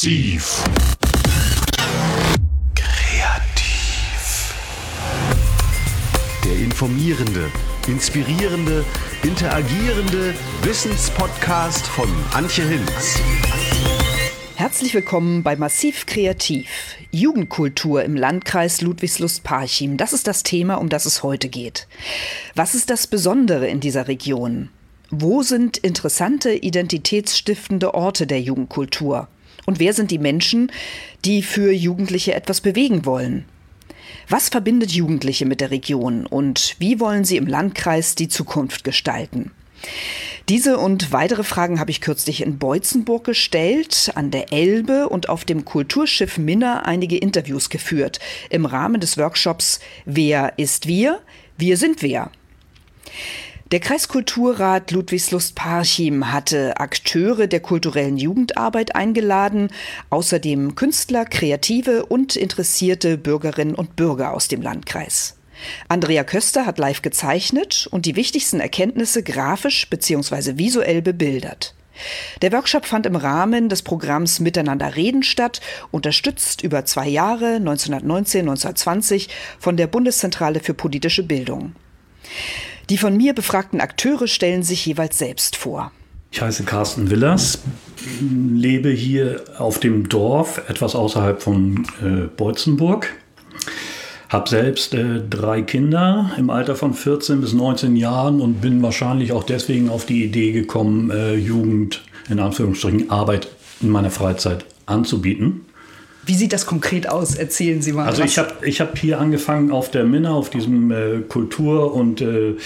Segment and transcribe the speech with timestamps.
[0.00, 0.64] Massiv.
[2.74, 4.54] Kreativ.
[6.42, 7.50] Der informierende,
[7.86, 8.82] inspirierende,
[9.22, 13.20] interagierende Wissenspodcast von Antje Hinz.
[14.56, 16.96] Herzlich willkommen bei Massiv Kreativ.
[17.10, 19.98] Jugendkultur im Landkreis Ludwigslust-Parchim.
[19.98, 21.86] Das ist das Thema, um das es heute geht.
[22.54, 24.70] Was ist das Besondere in dieser Region?
[25.10, 29.28] Wo sind interessante, identitätsstiftende Orte der Jugendkultur?
[29.66, 30.72] Und wer sind die Menschen,
[31.24, 33.44] die für Jugendliche etwas bewegen wollen?
[34.28, 39.50] Was verbindet Jugendliche mit der Region und wie wollen sie im Landkreis die Zukunft gestalten?
[40.48, 45.44] Diese und weitere Fragen habe ich kürzlich in Beutzenburg gestellt, an der Elbe und auf
[45.44, 51.20] dem Kulturschiff Minna einige Interviews geführt im Rahmen des Workshops Wer ist wir?
[51.56, 52.30] Wir sind wer.
[53.70, 59.68] Der Kreiskulturrat Ludwigslust-Parchim hatte Akteure der kulturellen Jugendarbeit eingeladen,
[60.10, 65.36] außerdem Künstler, Kreative und interessierte Bürgerinnen und Bürger aus dem Landkreis.
[65.86, 70.58] Andrea Köster hat live gezeichnet und die wichtigsten Erkenntnisse grafisch bzw.
[70.58, 71.76] visuell bebildert.
[72.42, 75.60] Der Workshop fand im Rahmen des Programms Miteinander reden statt,
[75.92, 79.28] unterstützt über zwei Jahre 1919-1920
[79.60, 81.76] von der Bundeszentrale für politische Bildung.
[82.90, 85.92] Die von mir befragten Akteure stellen sich jeweils selbst vor.
[86.32, 87.60] Ich heiße Carsten Willers,
[88.20, 93.14] lebe hier auf dem Dorf, etwas außerhalb von äh, Beutzenburg.
[94.28, 99.30] Habe selbst äh, drei Kinder im Alter von 14 bis 19 Jahren und bin wahrscheinlich
[99.32, 103.48] auch deswegen auf die Idee gekommen, äh, Jugend in Anführungsstrichen Arbeit
[103.80, 105.64] in meiner Freizeit anzubieten.
[106.26, 107.34] Wie sieht das konkret aus?
[107.34, 108.06] Erzählen Sie mal.
[108.06, 108.30] Also was.
[108.30, 112.56] ich habe ich hab hier angefangen auf der Minna, auf diesem äh, Kultur- und äh,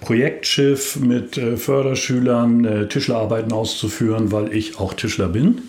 [0.00, 5.62] Projektschiff mit äh, Förderschülern äh, Tischlerarbeiten auszuführen, weil ich auch Tischler bin.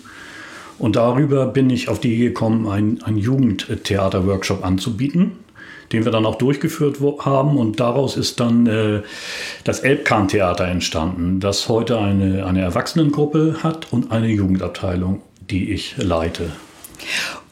[0.78, 5.32] Und darüber bin ich auf die Idee gekommen, einen, einen Jugendtheater-Workshop anzubieten,
[5.92, 7.56] den wir dann auch durchgeführt haben.
[7.56, 9.02] Und daraus ist dann äh,
[9.64, 16.50] das Elbkahn-Theater entstanden, das heute eine, eine Erwachsenengruppe hat und eine Jugendabteilung, die ich leite.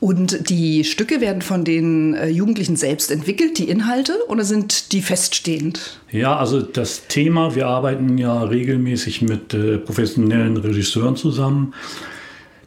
[0.01, 5.03] Und die Stücke werden von den äh, Jugendlichen selbst entwickelt, die Inhalte, oder sind die
[5.03, 5.99] feststehend?
[6.11, 11.75] Ja, also das Thema, wir arbeiten ja regelmäßig mit äh, professionellen Regisseuren zusammen.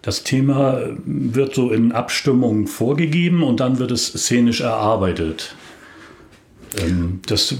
[0.01, 5.53] Das Thema wird so in Abstimmung vorgegeben und dann wird es szenisch erarbeitet.
[6.79, 7.55] Ähm, das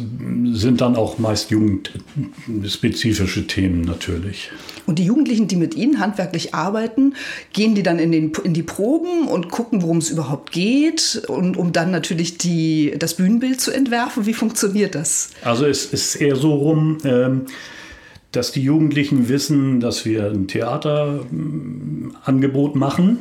[0.52, 4.52] sind dann auch meist jugendspezifische Themen natürlich.
[4.86, 7.14] Und die Jugendlichen, die mit Ihnen handwerklich arbeiten,
[7.54, 11.58] gehen die dann in, den, in die Proben und gucken, worum es überhaupt geht, und,
[11.58, 14.26] um dann natürlich die, das Bühnenbild zu entwerfen.
[14.26, 15.32] Wie funktioniert das?
[15.44, 17.46] Also es ist eher so rum, ähm,
[18.32, 23.20] dass die Jugendlichen wissen, dass wir ein Theaterangebot machen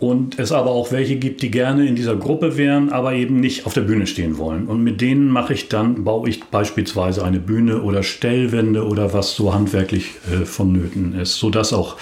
[0.00, 3.66] und es aber auch welche gibt, die gerne in dieser Gruppe wären, aber eben nicht
[3.66, 4.66] auf der Bühne stehen wollen.
[4.66, 9.34] Und mit denen mache ich dann, baue ich beispielsweise eine Bühne oder Stellwände oder was
[9.36, 11.98] so handwerklich äh, vonnöten ist, sodass auch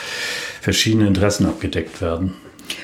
[0.61, 2.35] verschiedene Interessen abgedeckt werden.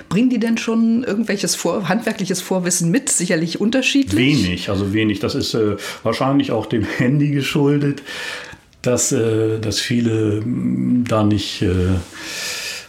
[0.08, 3.08] Bringen die denn schon irgendwelches Vor handwerkliches Vorwissen mit?
[3.08, 4.44] Sicherlich unterschiedlich?
[4.44, 5.20] Wenig, also wenig.
[5.20, 8.02] Das ist äh, wahrscheinlich auch dem Handy geschuldet,
[8.82, 11.68] dass, äh, dass viele mm, da nicht äh,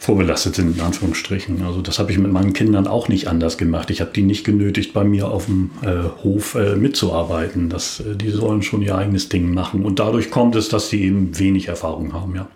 [0.06, 1.64] vorbelastet sind, in Anführungsstrichen.
[1.64, 3.90] Also das habe ich mit meinen Kindern auch nicht anders gemacht.
[3.90, 7.70] Ich habe die nicht genötigt, bei mir auf dem äh, Hof äh, mitzuarbeiten.
[7.70, 9.84] Das, äh, die sollen schon ihr eigenes Ding machen.
[9.84, 12.48] Und dadurch kommt es, dass sie eben wenig Erfahrung haben, ja.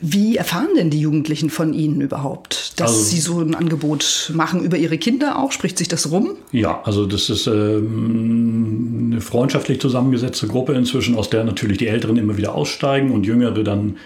[0.00, 4.62] Wie erfahren denn die Jugendlichen von Ihnen überhaupt, dass also, sie so ein Angebot machen
[4.64, 5.52] über ihre Kinder auch?
[5.52, 6.30] Spricht sich das rum?
[6.50, 12.16] Ja, also das ist ähm, eine freundschaftlich zusammengesetzte Gruppe inzwischen, aus der natürlich die Älteren
[12.16, 13.96] immer wieder aussteigen und Jüngere dann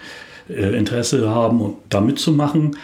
[0.49, 2.75] äh, Interesse haben, da mitzumachen.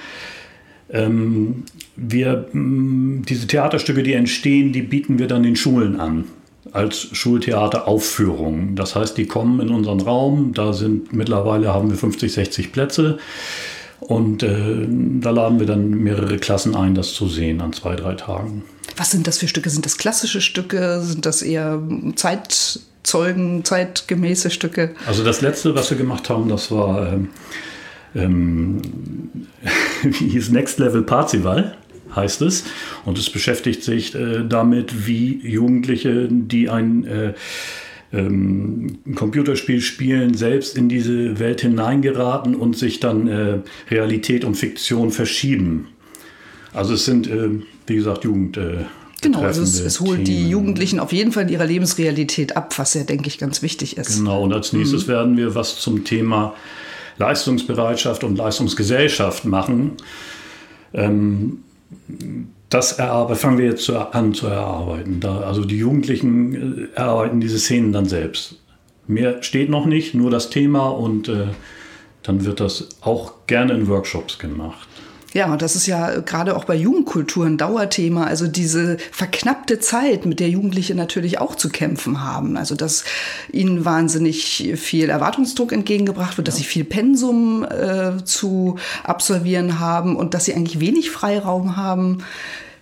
[0.89, 1.63] Ähm,
[1.95, 6.25] wir, mm, diese Theaterstücke, die entstehen, die bieten wir dann den Schulen an
[6.71, 8.75] als Schultheateraufführung.
[8.75, 13.17] Das heißt, die kommen in unseren Raum, da sind mittlerweile haben wir 50, 60 Plätze
[13.99, 14.87] und äh,
[15.21, 18.63] da laden wir dann mehrere Klassen ein, das zu sehen an zwei, drei Tagen.
[18.97, 19.69] Was sind das für Stücke?
[19.69, 21.01] Sind das klassische Stücke?
[21.01, 21.81] Sind das eher
[22.15, 24.95] Zeit Zeugen, zeitgemäße Stücke.
[25.05, 27.29] Also das letzte, was wir gemacht haben, das war, ähm,
[28.15, 28.81] ähm,
[30.03, 31.77] wie hieß Next Level Parzival
[32.15, 32.63] heißt es.
[33.03, 37.33] Und es beschäftigt sich äh, damit, wie Jugendliche, die ein äh,
[38.13, 43.59] ähm, Computerspiel spielen, selbst in diese Welt hineingeraten und sich dann äh,
[43.89, 45.87] Realität und Fiktion verschieben.
[46.73, 47.49] Also es sind, äh,
[47.87, 48.59] wie gesagt, Jugend.
[49.25, 50.25] Genau, also es, es holt Themen.
[50.25, 53.97] die Jugendlichen auf jeden Fall in ihrer Lebensrealität ab, was ja, denke ich, ganz wichtig
[53.97, 54.17] ist.
[54.17, 55.11] Genau, und als nächstes mhm.
[55.11, 56.53] werden wir was zum Thema
[57.17, 59.93] Leistungsbereitschaft und Leistungsgesellschaft machen.
[60.93, 61.59] Ähm,
[62.69, 65.19] das erarbeiten, fangen wir jetzt an zu erarbeiten.
[65.19, 68.59] Da, also die Jugendlichen äh, erarbeiten diese Szenen dann selbst.
[69.07, 71.47] Mehr steht noch nicht, nur das Thema und äh,
[72.23, 74.87] dann wird das auch gerne in Workshops gemacht.
[75.35, 78.23] Ja, das ist ja gerade auch bei Jugendkultur ein Dauerthema.
[78.23, 82.55] Also diese verknappte Zeit, mit der Jugendliche natürlich auch zu kämpfen haben.
[82.55, 83.03] Also dass
[83.51, 90.33] ihnen wahnsinnig viel Erwartungsdruck entgegengebracht wird, dass sie viel Pensum äh, zu absolvieren haben und
[90.33, 92.19] dass sie eigentlich wenig Freiraum haben,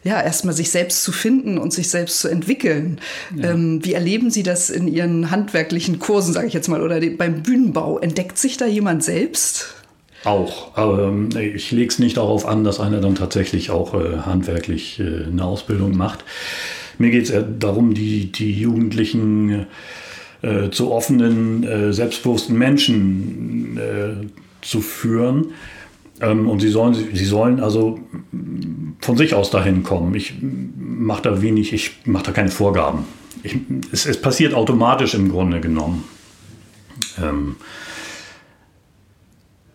[0.03, 2.99] ja, erstmal sich selbst zu finden und sich selbst zu entwickeln.
[3.35, 3.49] Ja.
[3.49, 7.41] Ähm, wie erleben Sie das in Ihren handwerklichen Kursen, sage ich jetzt mal, oder beim
[7.41, 7.97] Bühnenbau?
[7.97, 9.82] Entdeckt sich da jemand selbst?
[10.23, 14.19] Auch, aber ähm, ich lege es nicht darauf an, dass einer dann tatsächlich auch äh,
[14.19, 16.23] handwerklich äh, eine Ausbildung macht.
[16.97, 19.65] Mir geht es darum, die, die Jugendlichen
[20.41, 23.79] äh, zu offenen, selbstbewussten Menschen
[24.61, 25.47] zu führen.
[26.21, 27.99] Ähm, und sie sollen, sie sollen also
[29.01, 30.15] von sich aus dahin kommen.
[30.15, 33.05] Ich mache da wenig, ich mache da keine Vorgaben.
[33.43, 33.57] Ich,
[33.91, 36.03] es, es, passiert automatisch im Grunde genommen.
[37.21, 37.55] Ähm,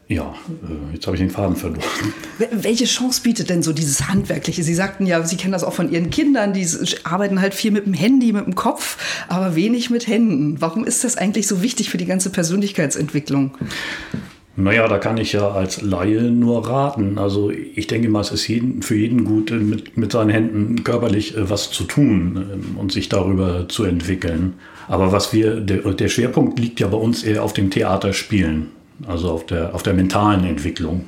[0.08, 1.82] ja, äh, jetzt habe ich den Faden verloren.
[2.50, 4.62] Welche Chance bietet denn so dieses Handwerkliche?
[4.62, 6.66] Sie sagten ja, Sie kennen das auch von Ihren Kindern, die
[7.04, 8.96] arbeiten halt viel mit dem Handy, mit dem Kopf,
[9.28, 10.60] aber wenig mit Händen.
[10.60, 13.52] Warum ist das eigentlich so wichtig für die ganze Persönlichkeitsentwicklung?
[14.56, 17.18] Naja, da kann ich ja als Laie nur raten.
[17.18, 21.36] Also ich denke mal, es ist jeden, für jeden gut, mit, mit seinen Händen körperlich
[21.36, 24.54] äh, was zu tun ähm, und sich darüber zu entwickeln.
[24.88, 29.30] Aber was wir, der, der Schwerpunkt liegt ja bei uns eher auf dem Theaterspielen also
[29.30, 31.06] auf der, auf der mentalen Entwicklung.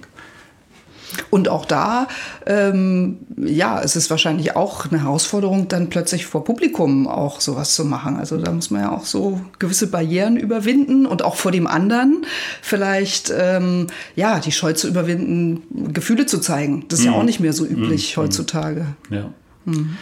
[1.31, 2.09] Und auch da,
[2.47, 7.85] ähm, ja, es ist wahrscheinlich auch eine Herausforderung, dann plötzlich vor Publikum auch sowas zu
[7.85, 8.17] machen.
[8.17, 12.25] Also da muss man ja auch so gewisse Barrieren überwinden und auch vor dem anderen
[12.63, 16.85] vielleicht, ähm, ja, die Scheu zu überwinden, Gefühle zu zeigen.
[16.89, 17.13] Das ist mhm.
[17.13, 18.23] ja auch nicht mehr so üblich mhm.
[18.23, 18.87] heutzutage.
[19.11, 19.31] Ja.
[19.65, 19.97] Mhm.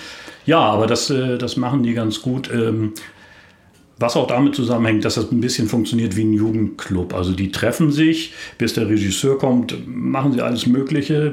[0.45, 2.51] Ja, aber das, äh, das machen die ganz gut.
[4.01, 7.15] Was auch damit zusammenhängt, dass das ein bisschen funktioniert wie ein Jugendclub.
[7.15, 11.33] Also die treffen sich, bis der Regisseur kommt, machen sie alles Mögliche,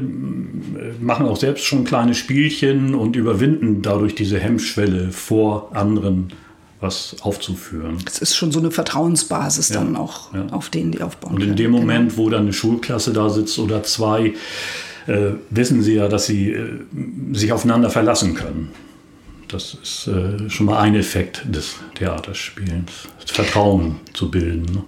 [0.99, 6.29] machen auch selbst schon kleine Spielchen und überwinden dadurch diese Hemmschwelle vor anderen
[6.79, 7.97] was aufzuführen.
[8.05, 10.47] Es ist schon so eine Vertrauensbasis ja, dann auch, ja.
[10.51, 11.35] auf denen die aufbauen.
[11.35, 12.17] Und in dem Moment, genau.
[12.17, 14.33] wo dann eine Schulklasse da sitzt oder zwei,
[15.07, 16.79] äh, wissen sie ja, dass sie äh,
[17.33, 18.71] sich aufeinander verlassen können.
[19.47, 22.91] Das ist äh, schon mal ein Effekt des Theaterspielens,
[23.25, 24.65] Vertrauen zu bilden.
[24.73, 24.83] Ne?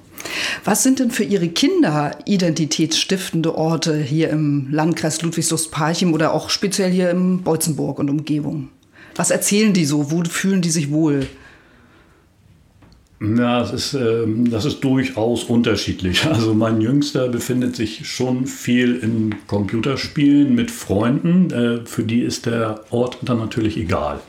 [0.63, 6.91] Was sind denn für Ihre Kinder identitätsstiftende Orte hier im Landkreis Ludwigslust-Parchim oder auch speziell
[6.91, 8.69] hier im Beutzenburg und Umgebung?
[9.15, 10.11] Was erzählen die so?
[10.11, 11.27] Wo fühlen die sich wohl?
[13.19, 16.25] Ja, das ist, äh, das ist durchaus unterschiedlich.
[16.37, 21.51] Also mein Jüngster befindet sich schon viel in Computerspielen mit Freunden.
[21.51, 24.19] Äh, für die ist der Ort dann natürlich egal.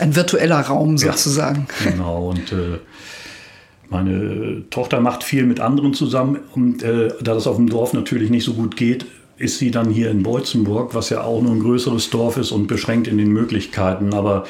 [0.00, 1.66] Ein virtueller Raum sozusagen.
[1.84, 2.30] Ja, genau.
[2.30, 2.78] Und äh,
[3.90, 6.38] meine Tochter macht viel mit anderen zusammen.
[6.54, 9.06] Und äh, da das auf dem Dorf natürlich nicht so gut geht,
[9.36, 12.66] ist sie dann hier in Beutzenburg, was ja auch nur ein größeres Dorf ist und
[12.68, 14.14] beschränkt in den Möglichkeiten.
[14.14, 14.44] Aber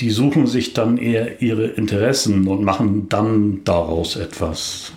[0.00, 4.92] die suchen sich dann eher ihre Interessen und machen dann daraus etwas.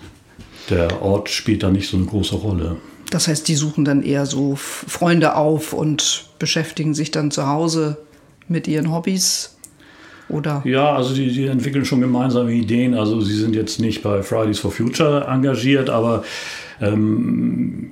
[0.69, 2.77] Der Ort spielt da nicht so eine große Rolle.
[3.09, 7.97] Das heißt, die suchen dann eher so Freunde auf und beschäftigen sich dann zu Hause
[8.47, 9.52] mit ihren Hobbys?
[10.29, 10.61] Oder?
[10.65, 12.93] Ja, also die, die entwickeln schon gemeinsame Ideen.
[12.93, 16.23] Also sie sind jetzt nicht bei Fridays for Future engagiert, aber
[16.81, 17.91] ähm,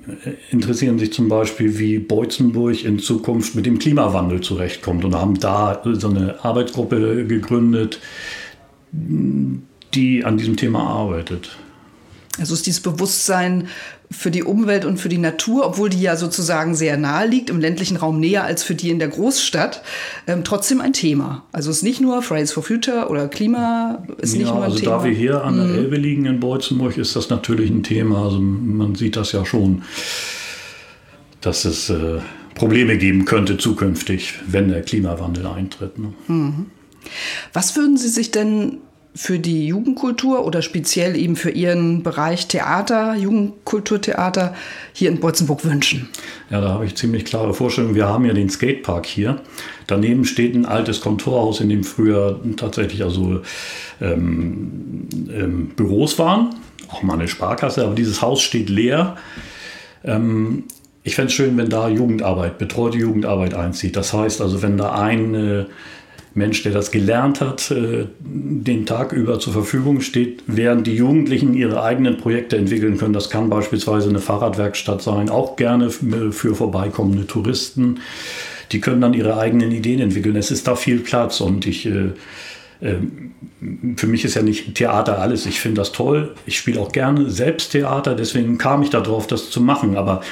[0.50, 5.82] interessieren sich zum Beispiel, wie Beutzenburg in Zukunft mit dem Klimawandel zurechtkommt und haben da
[5.84, 8.00] so eine Arbeitsgruppe gegründet,
[8.92, 11.56] die an diesem Thema arbeitet.
[12.38, 13.68] Also ist dieses Bewusstsein
[14.12, 17.60] für die Umwelt und für die Natur, obwohl die ja sozusagen sehr nahe liegt, im
[17.60, 19.82] ländlichen Raum näher als für die in der Großstadt,
[20.26, 21.44] ähm, trotzdem ein Thema.
[21.52, 24.64] Also es ist nicht nur Fridays for Future oder Klima, ist ja, nicht nur ein
[24.64, 24.98] also Thema.
[24.98, 25.74] Da wir hier an der mhm.
[25.74, 28.24] Elbe liegen in Beutzenburg, ist das natürlich ein Thema.
[28.24, 29.82] Also man sieht das ja schon,
[31.40, 32.20] dass es äh,
[32.54, 35.98] Probleme geben könnte zukünftig, wenn der Klimawandel eintritt.
[35.98, 36.12] Ne?
[36.28, 36.66] Mhm.
[37.52, 38.78] Was würden Sie sich denn
[39.14, 44.54] für die Jugendkultur oder speziell eben für Ihren Bereich Theater, Jugendkulturtheater
[44.92, 46.08] hier in Beutzenburg wünschen?
[46.50, 47.94] Ja, da habe ich ziemlich klare Vorstellungen.
[47.94, 49.40] Wir haben ja den Skatepark hier.
[49.86, 53.42] Daneben steht ein altes Kontorhaus, in dem früher tatsächlich also
[54.00, 56.54] ähm, ähm, Büros waren,
[56.88, 59.16] auch mal eine Sparkasse, aber dieses Haus steht leer.
[60.04, 60.64] Ähm,
[61.04, 63.96] ich fände es schön, wenn da Jugendarbeit, betreute Jugendarbeit einzieht.
[63.96, 65.66] Das heißt also, wenn da ein
[66.34, 71.54] Mensch, der das gelernt hat, äh, den Tag über zur Verfügung steht, während die Jugendlichen
[71.54, 73.12] ihre eigenen Projekte entwickeln können.
[73.12, 78.00] Das kann beispielsweise eine Fahrradwerkstatt sein, auch gerne für vorbeikommende Touristen.
[78.72, 80.36] Die können dann ihre eigenen Ideen entwickeln.
[80.36, 82.12] Es ist da viel Platz und ich äh,
[82.82, 82.96] äh,
[83.96, 85.46] für mich ist ja nicht Theater alles.
[85.46, 86.34] Ich finde das toll.
[86.46, 89.96] Ich spiele auch gerne selbst Theater, deswegen kam ich darauf, das zu machen.
[89.96, 90.22] Aber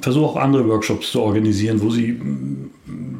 [0.00, 2.20] versuche auch andere Workshops zu organisieren, wo sie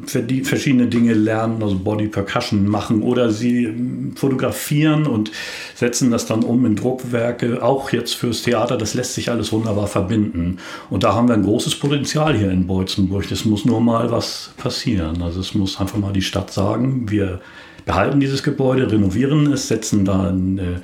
[0.05, 3.73] verschiedene Dinge lernen, also Body Percussion machen oder sie
[4.15, 5.31] fotografieren und
[5.75, 8.77] setzen das dann um in Druckwerke, auch jetzt fürs Theater.
[8.77, 10.57] Das lässt sich alles wunderbar verbinden.
[10.89, 13.29] Und da haben wir ein großes Potenzial hier in Beutzenburg.
[13.31, 15.21] Es muss nur mal was passieren.
[15.21, 17.41] Also es muss einfach mal die Stadt sagen, wir
[17.85, 20.81] behalten dieses Gebäude, renovieren es, setzen da eine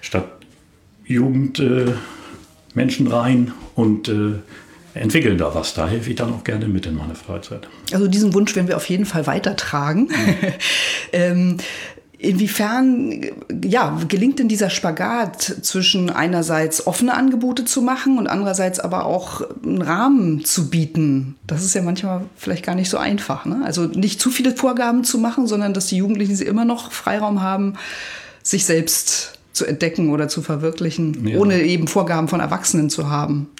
[0.00, 0.28] Stadt
[1.04, 1.86] Jugend äh,
[2.74, 4.34] Menschen rein und äh,
[5.00, 5.74] entwickeln da was.
[5.74, 7.68] Da helfe ich dann auch gerne mit in meiner Freizeit.
[7.92, 10.08] Also diesen Wunsch werden wir auf jeden Fall weitertragen.
[10.08, 10.36] Mhm.
[11.12, 11.56] ähm,
[12.18, 13.20] Inwiefern
[13.62, 19.42] ja, gelingt denn dieser Spagat zwischen einerseits offene Angebote zu machen und andererseits aber auch
[19.62, 21.36] einen Rahmen zu bieten?
[21.46, 23.44] Das ist ja manchmal vielleicht gar nicht so einfach.
[23.44, 23.60] Ne?
[23.66, 27.42] Also nicht zu viele Vorgaben zu machen, sondern dass die Jugendlichen sie immer noch Freiraum
[27.42, 27.74] haben,
[28.42, 31.38] sich selbst zu entdecken oder zu verwirklichen, ja.
[31.38, 33.50] ohne eben Vorgaben von Erwachsenen zu haben.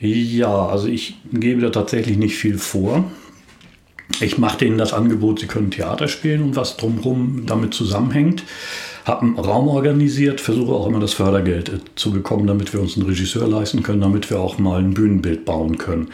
[0.00, 3.10] Ja, also ich gebe da tatsächlich nicht viel vor.
[4.20, 8.44] Ich mache denen das Angebot, sie können Theater spielen und was drumherum damit zusammenhängt.
[9.04, 12.96] Habe einen Raum organisiert, versuche auch immer das Fördergeld äh, zu bekommen, damit wir uns
[12.96, 16.08] einen Regisseur leisten können, damit wir auch mal ein Bühnenbild bauen können.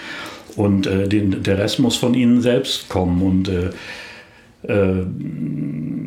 [0.56, 3.22] Und äh, den, der Rest muss von ihnen selbst kommen.
[3.22, 3.70] Und äh,
[4.68, 5.06] äh,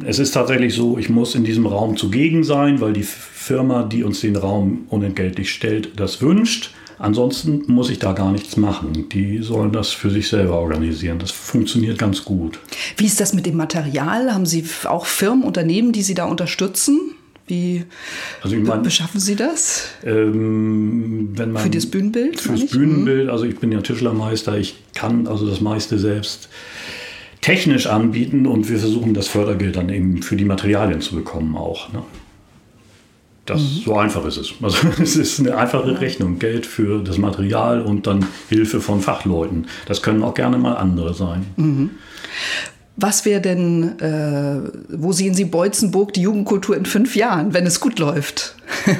[0.05, 4.03] es ist tatsächlich so, ich muss in diesem Raum zugegen sein, weil die Firma, die
[4.03, 6.72] uns den Raum unentgeltlich stellt, das wünscht.
[7.00, 9.08] Ansonsten muss ich da gar nichts machen.
[9.10, 11.20] Die sollen das für sich selber organisieren.
[11.20, 12.60] Das funktioniert ganz gut.
[12.98, 14.34] Wie ist das mit dem Material?
[14.34, 17.12] Haben Sie auch Firmen, Unternehmen, die Sie da unterstützen?
[17.46, 17.86] Wie
[18.42, 19.89] also ich mein, beschaffen Sie das?
[20.04, 22.42] Ähm, man, für das Bühnenbild?
[22.42, 23.30] Fürs Bühnenbild.
[23.30, 24.58] Also ich bin ja Tischlermeister.
[24.58, 26.50] Ich kann also das meiste selbst
[27.42, 31.94] technisch anbieten und wir versuchen das Fördergeld dann eben für die Materialien zu bekommen auch.
[31.94, 32.04] Ne?
[33.48, 33.82] Das, mhm.
[33.86, 34.54] So einfach ist es.
[34.62, 36.38] Also es ist eine einfache Rechnung.
[36.38, 39.66] Geld für das Material und dann Hilfe von Fachleuten.
[39.88, 41.48] Das können auch gerne mal andere sein.
[41.56, 41.92] Mhm.
[42.98, 47.80] Was wäre denn, äh, wo sehen Sie Beutzenburg, die Jugendkultur in fünf Jahren, wenn es
[47.80, 48.56] gut läuft?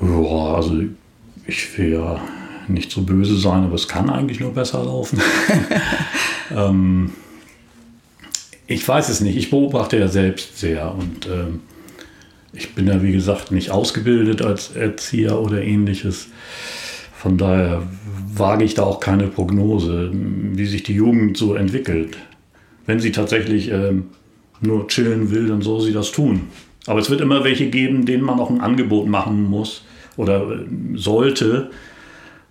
[0.00, 0.82] ja, also
[1.46, 2.20] ich will ja
[2.66, 5.20] nicht so böse sein, aber es kann eigentlich nur besser laufen.
[6.56, 7.12] ähm,
[8.66, 9.36] ich weiß es nicht.
[9.36, 11.60] Ich beobachte ja selbst sehr und ähm,
[12.52, 16.28] ich bin ja, wie gesagt, nicht ausgebildet als Erzieher oder ähnliches.
[17.14, 17.82] Von daher
[18.34, 22.16] wage ich da auch keine Prognose, wie sich die Jugend so entwickelt.
[22.86, 24.06] Wenn sie tatsächlich ähm,
[24.60, 26.48] nur chillen will, dann soll sie das tun.
[26.86, 29.84] Aber es wird immer welche geben, denen man auch ein Angebot machen muss
[30.16, 31.70] oder äh, sollte.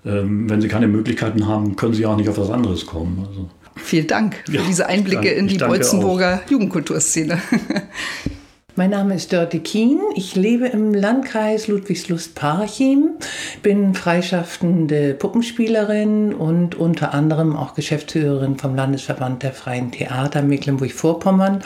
[0.05, 3.25] Ähm, wenn sie keine Möglichkeiten haben, können sie auch nicht auf was anderes kommen.
[3.27, 3.49] Also.
[3.75, 7.41] Vielen Dank für ja, diese Einblicke in die Beutzenburger Jugendkulturszene.
[8.77, 9.99] Mein Name ist Dörte Kien.
[10.15, 13.15] Ich lebe im Landkreis Ludwigslust-Parchim,
[13.61, 21.63] bin freischaffende Puppenspielerin und unter anderem auch Geschäftsführerin vom Landesverband der Freien Theater Mecklenburg-Vorpommern.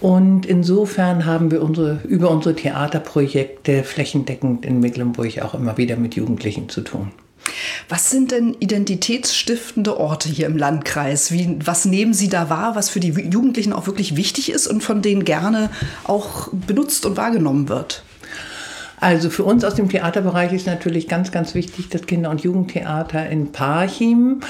[0.00, 6.16] Und insofern haben wir unsere, über unsere Theaterprojekte flächendeckend in Mecklenburg auch immer wieder mit
[6.16, 7.12] Jugendlichen zu tun.
[7.88, 11.32] Was sind denn identitätsstiftende Orte hier im Landkreis?
[11.32, 14.82] Wie, was nehmen Sie da wahr, was für die Jugendlichen auch wirklich wichtig ist und
[14.82, 15.70] von denen gerne
[16.04, 18.04] auch benutzt und wahrgenommen wird?
[19.00, 23.28] Also für uns aus dem Theaterbereich ist natürlich ganz, ganz wichtig das Kinder- und Jugendtheater
[23.28, 24.40] in Parchim,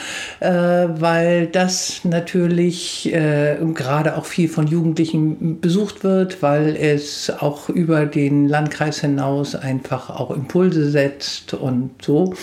[0.40, 7.68] äh, weil das natürlich äh, gerade auch viel von Jugendlichen besucht wird, weil es auch
[7.68, 12.34] über den Landkreis hinaus einfach auch Impulse setzt und so.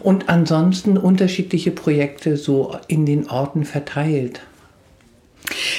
[0.00, 4.40] Und ansonsten unterschiedliche Projekte so in den Orten verteilt.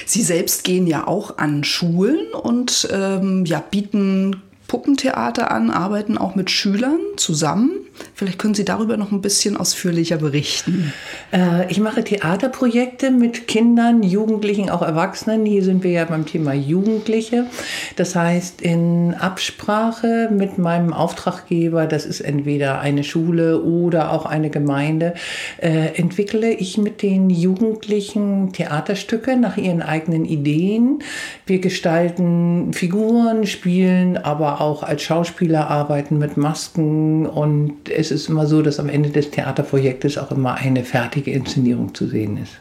[0.05, 6.35] Sie selbst gehen ja auch an Schulen und ähm, ja, bieten Puppentheater an, arbeiten auch
[6.35, 7.71] mit Schülern zusammen.
[8.13, 10.93] Vielleicht können Sie darüber noch ein bisschen ausführlicher berichten.
[11.33, 15.45] Äh, ich mache Theaterprojekte mit Kindern, Jugendlichen, auch Erwachsenen.
[15.45, 17.47] Hier sind wir ja beim Thema Jugendliche.
[17.95, 24.49] Das heißt, in Absprache mit meinem Auftraggeber, das ist entweder eine Schule oder auch eine
[24.49, 25.13] Gemeinde,
[25.57, 30.99] äh, entwickle ich mit den Jugendlichen Theaterstücke nach ihren eigenen Ideen.
[31.45, 38.45] Wir gestalten Figuren, spielen, aber auch als Schauspieler arbeiten mit Masken und es ist immer
[38.45, 42.59] so, dass am Ende des Theaterprojektes auch immer eine fertige Inszenierung zu sehen ist.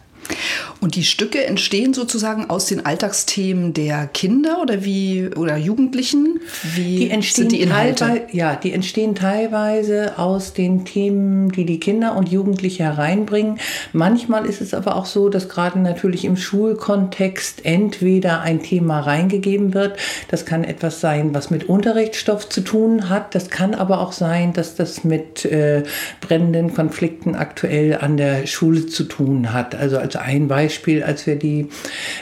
[0.80, 6.40] Und die Stücke entstehen sozusagen aus den Alltagsthemen der Kinder oder wie oder Jugendlichen?
[6.74, 8.26] Wie die entstehen sind die Inhalte?
[8.32, 13.58] Ja, die entstehen teilweise aus den Themen, die die Kinder und Jugendliche hereinbringen.
[13.92, 19.74] Manchmal ist es aber auch so, dass gerade natürlich im Schulkontext entweder ein Thema reingegeben
[19.74, 19.98] wird.
[20.28, 23.34] Das kann etwas sein, was mit Unterrichtsstoff zu tun hat.
[23.34, 25.82] Das kann aber auch sein, dass das mit äh,
[26.20, 29.74] brennenden Konflikten aktuell an der Schule zu tun hat.
[29.74, 31.68] Also als ein Beispiel, als wir die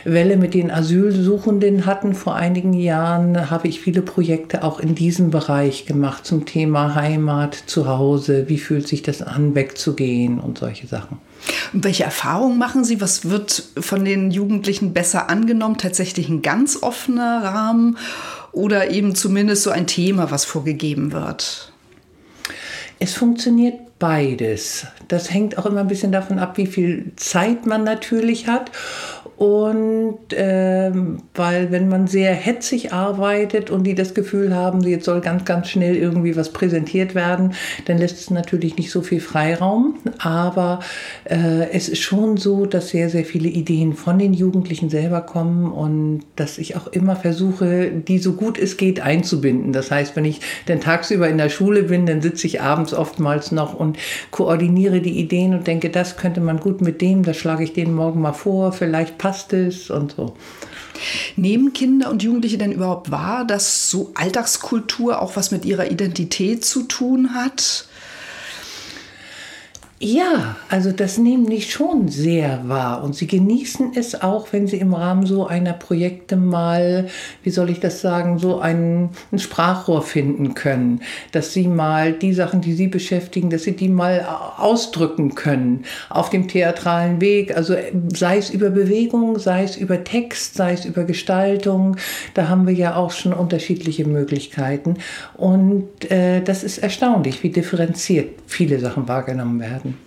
[0.05, 5.31] Welle mit den Asylsuchenden hatten vor einigen Jahren, habe ich viele Projekte auch in diesem
[5.31, 11.19] Bereich gemacht zum Thema Heimat, Zuhause, wie fühlt sich das an, wegzugehen und solche Sachen.
[11.73, 13.01] Und welche Erfahrungen machen Sie?
[13.01, 15.79] Was wird von den Jugendlichen besser angenommen?
[15.79, 17.99] Tatsächlich ein ganz offener Rahmen
[18.53, 21.73] oder eben zumindest so ein Thema, was vorgegeben wird?
[22.99, 24.87] Es funktioniert beides.
[25.09, 28.71] Das hängt auch immer ein bisschen davon ab, wie viel Zeit man natürlich hat
[29.37, 35.21] und ähm, weil wenn man sehr hetzig arbeitet und die das Gefühl haben, jetzt soll
[35.21, 37.53] ganz, ganz schnell irgendwie was präsentiert werden,
[37.85, 39.97] dann lässt es natürlich nicht so viel Freiraum.
[40.19, 40.81] Aber
[41.25, 45.71] äh, es ist schon so, dass sehr, sehr viele Ideen von den Jugendlichen selber kommen
[45.71, 49.75] und dass ich auch immer versuche, die so gut es geht einzubinden.
[49.75, 53.53] Das heißt, wenn ich dann tagsüber in der Schule bin, dann sitze ich abends oftmals
[53.53, 53.99] noch und
[54.31, 57.95] koordiniere die Ideen und denke, das könnte man gut mit dem, das schlage ich denen
[57.95, 60.37] morgen mal vor, vielleicht passt es und so.
[61.35, 66.65] Nehmen Kinder und Jugendliche denn überhaupt wahr, dass so Alltagskultur auch was mit ihrer Identität
[66.65, 67.89] zu tun hat?
[69.99, 73.03] Ja, also das nehmen die schon sehr wahr.
[73.03, 77.07] Und sie genießen es auch, wenn sie im Rahmen so einer Projekte mal,
[77.43, 81.01] wie soll ich das sagen, so ein, ein Sprachrohr finden können,
[81.33, 84.27] dass sie mal die Sachen, die sie beschäftigen, dass sie die mal
[84.59, 87.75] ausdrücken können auf dem theatralen Weg, also
[88.15, 91.97] sei es über Bewegung, sei es über Text, sei es über Gestaltung,
[92.35, 94.99] da haben wir ja auch schon unterschiedliche Möglichkeiten.
[95.39, 100.07] Und äh, das ist erstaunlich, wie differenziert viele Sachen wahrgenommen werden werden.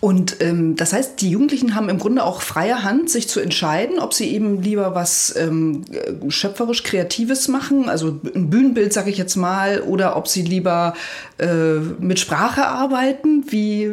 [0.00, 3.98] Und ähm, das heißt, die Jugendlichen haben im Grunde auch freie Hand, sich zu entscheiden,
[3.98, 5.84] ob sie eben lieber was ähm,
[6.28, 10.94] schöpferisch Kreatives machen, also ein Bühnenbild, sage ich jetzt mal, oder ob sie lieber
[11.38, 13.44] äh, mit Sprache arbeiten.
[13.48, 13.90] Wie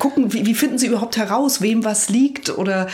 [0.00, 2.58] gucken, wie, wie finden sie überhaupt heraus, wem was liegt?
[2.58, 2.88] Oder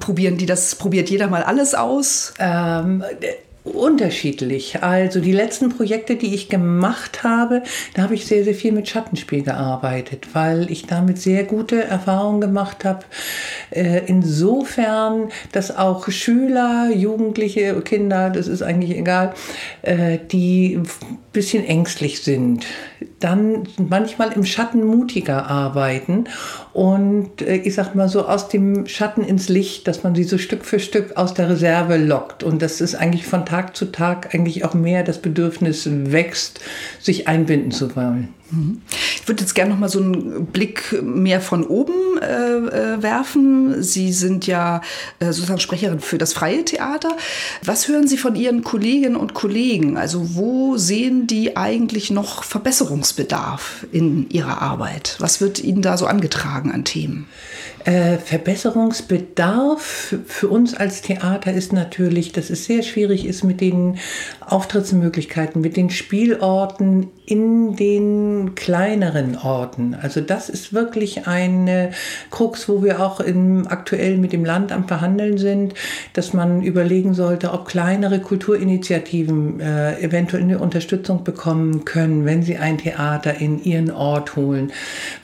[0.00, 2.34] probieren die das, probiert jeder mal alles aus?
[2.40, 3.04] Ähm,
[3.68, 4.82] unterschiedlich.
[4.82, 7.62] Also die letzten Projekte, die ich gemacht habe,
[7.94, 12.40] da habe ich sehr, sehr viel mit Schattenspiel gearbeitet, weil ich damit sehr gute Erfahrungen
[12.40, 13.04] gemacht habe.
[13.70, 19.34] Äh, insofern, dass auch Schüler, Jugendliche, Kinder, das ist eigentlich egal,
[19.82, 20.80] äh, die
[21.38, 22.66] bisschen ängstlich sind,
[23.20, 26.24] dann manchmal im Schatten mutiger arbeiten
[26.72, 30.36] und äh, ich sag mal so aus dem Schatten ins Licht, dass man sie so
[30.36, 34.34] Stück für Stück aus der Reserve lockt und das ist eigentlich von Tag zu Tag
[34.34, 36.58] eigentlich auch mehr das Bedürfnis wächst,
[36.98, 38.34] sich einbinden zu wollen.
[38.50, 43.82] Ich würde jetzt gerne noch mal so einen Blick mehr von oben äh, äh, werfen.
[43.82, 44.80] Sie sind ja
[45.18, 47.16] äh, sozusagen Sprecherin für das freie Theater.
[47.62, 49.98] Was hören Sie von Ihren Kolleginnen und Kollegen?
[49.98, 55.16] Also wo sehen die eigentlich noch Verbesserungsbedarf in ihrer Arbeit?
[55.18, 57.26] Was wird Ihnen da so angetragen an Themen?
[57.84, 63.98] Äh, Verbesserungsbedarf für uns als Theater ist natürlich, dass es sehr schwierig ist mit den
[64.40, 69.94] Auftrittsmöglichkeiten, mit den Spielorten in den kleineren Orten.
[70.00, 71.90] Also das ist wirklich eine
[72.30, 75.74] Krux, wo wir auch im, aktuell mit dem Land am Verhandeln sind,
[76.14, 82.56] dass man überlegen sollte, ob kleinere Kulturinitiativen äh, eventuell eine Unterstützung bekommen können, wenn sie
[82.56, 84.72] ein Theater in ihren Ort holen.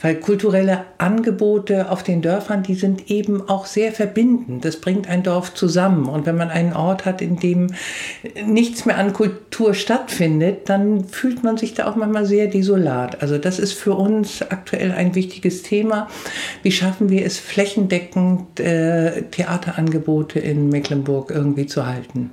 [0.03, 2.34] Weil kulturelle Angebote auf den Dörfern,
[2.67, 4.65] die sind eben auch sehr verbindend.
[4.65, 6.09] Das bringt ein Dorf zusammen.
[6.09, 7.69] Und wenn man einen Ort hat, in dem
[8.47, 13.23] nichts mehr an Kultur stattfindet, dann fühlt man sich da auch manchmal sehr desolat.
[13.23, 16.09] Also das ist für uns aktuell ein wichtiges Thema.
[16.63, 22.31] Wie schaffen wir es flächendeckend, äh, Theaterangebote in Mecklenburg irgendwie zu halten?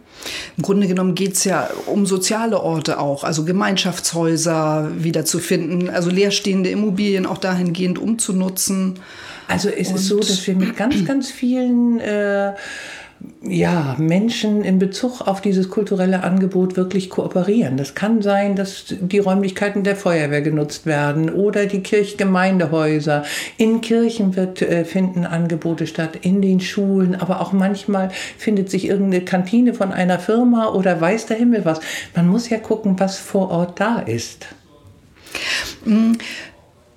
[0.57, 6.69] Im Grunde genommen geht es ja um soziale Orte auch, also Gemeinschaftshäuser wiederzufinden, also leerstehende
[6.69, 8.99] Immobilien auch dahingehend umzunutzen.
[9.51, 12.53] Also es Und ist so, dass wir mit ganz, ganz vielen äh,
[13.43, 17.75] ja, Menschen in Bezug auf dieses kulturelle Angebot wirklich kooperieren.
[17.75, 23.23] Das kann sein, dass die Räumlichkeiten der Feuerwehr genutzt werden oder die Kirchgemeindehäuser.
[23.57, 28.87] In Kirchen wird, äh, finden Angebote statt, in den Schulen, aber auch manchmal findet sich
[28.87, 31.81] irgendeine Kantine von einer Firma oder weiß der Himmel was.
[32.15, 34.47] Man muss ja gucken, was vor Ort da ist.
[35.83, 36.17] Mhm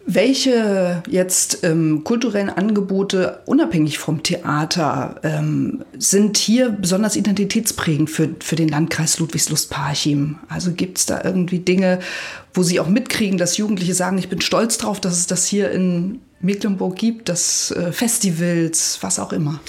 [0.06, 8.56] Welche jetzt ähm, kulturellen Angebote, unabhängig vom Theater, ähm, sind hier besonders identitätsprägend für, für
[8.56, 10.38] den Landkreis Ludwigslust-Parchim?
[10.48, 12.00] Also gibt es da irgendwie Dinge,
[12.52, 15.70] wo Sie auch mitkriegen, dass Jugendliche sagen, ich bin stolz drauf, dass es das hier
[15.70, 19.60] in Mecklenburg gibt, das äh, Festivals, was auch immer?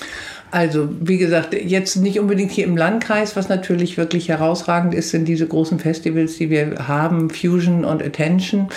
[0.52, 5.26] Also, wie gesagt, jetzt nicht unbedingt hier im Landkreis, was natürlich wirklich herausragend ist, sind
[5.26, 8.69] diese großen Festivals, die wir haben, Fusion und Attention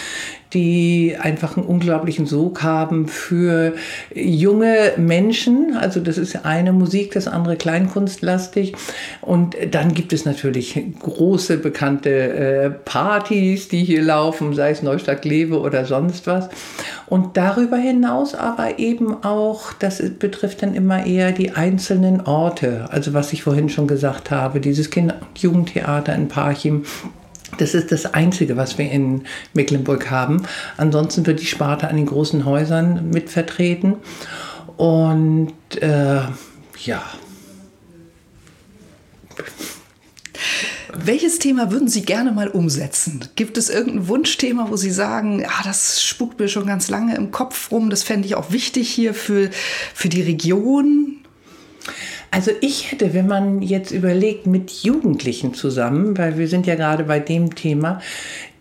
[0.55, 3.75] die einfach einen unglaublichen Sog haben für
[4.15, 5.77] junge Menschen.
[5.77, 8.75] Also das ist eine Musik, das andere kleinkunstlastig.
[9.21, 15.25] Und dann gibt es natürlich große bekannte äh, Partys, die hier laufen, sei es Neustadt
[15.25, 16.49] Lewe oder sonst was.
[17.07, 22.87] Und darüber hinaus aber eben auch, das betrifft dann immer eher die einzelnen Orte.
[22.91, 26.85] Also was ich vorhin schon gesagt habe, dieses Kinder- und Jugendtheater in Parchim,
[27.57, 29.23] das ist das Einzige, was wir in
[29.55, 30.43] Mecklenburg haben.
[30.77, 33.97] Ansonsten wird die Sparte an den großen Häusern mit vertreten.
[34.77, 36.21] Und äh,
[36.85, 37.03] ja.
[40.95, 43.25] Welches Thema würden Sie gerne mal umsetzen?
[43.37, 47.31] Gibt es irgendein Wunschthema, wo Sie sagen, ah, das spukt mir schon ganz lange im
[47.31, 49.51] Kopf rum, das fände ich auch wichtig hier für,
[49.95, 51.19] für die Region?
[52.31, 57.05] Also ich hätte, wenn man jetzt überlegt, mit Jugendlichen zusammen, weil wir sind ja gerade
[57.05, 58.01] bei dem Thema,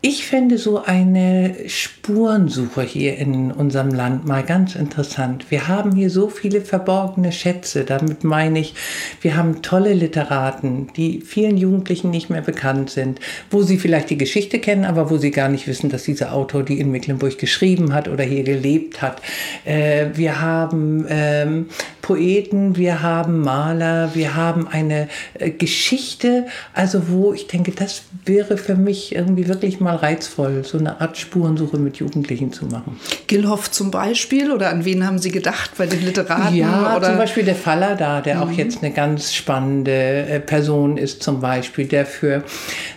[0.08, 5.48] ich fände so eine Spurensuche hier in unserem Land mal ganz interessant.
[5.50, 7.84] Wir haben hier so viele verborgene Schätze.
[7.84, 8.74] Damit meine ich,
[9.20, 13.20] wir haben tolle Literaten, die vielen Jugendlichen nicht mehr bekannt sind,
[13.52, 16.64] wo sie vielleicht die Geschichte kennen, aber wo sie gar nicht wissen, dass dieser Autor
[16.64, 19.22] die in Mecklenburg geschrieben hat oder hier gelebt hat.
[19.66, 21.66] Äh, wir haben ähm,
[22.02, 28.56] Poeten, wir haben Maler, wir haben eine äh, Geschichte, also wo ich denke, das wäre
[28.56, 33.00] für mich irgendwie wirklich mal reizvoll, so eine Art Spurensuche mit Jugendlichen zu machen.
[33.28, 36.56] Gilhoff zum Beispiel oder an wen haben Sie gedacht bei den Literaten?
[36.56, 37.08] Ja, oder?
[37.08, 38.42] zum Beispiel der Faller da, der mhm.
[38.44, 42.44] auch jetzt eine ganz spannende äh, Person ist zum Beispiel, der für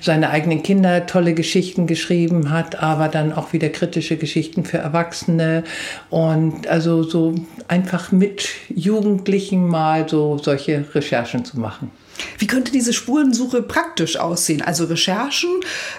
[0.01, 5.65] seine eigenen Kinder tolle Geschichten geschrieben hat, aber dann auch wieder kritische Geschichten für Erwachsene
[6.11, 7.35] und also so
[7.69, 11.91] einfach mit Jugendlichen Jugendlichen mal so solche Recherchen zu machen.
[12.39, 14.63] Wie könnte diese Spurensuche praktisch aussehen?
[14.63, 15.51] Also Recherchen,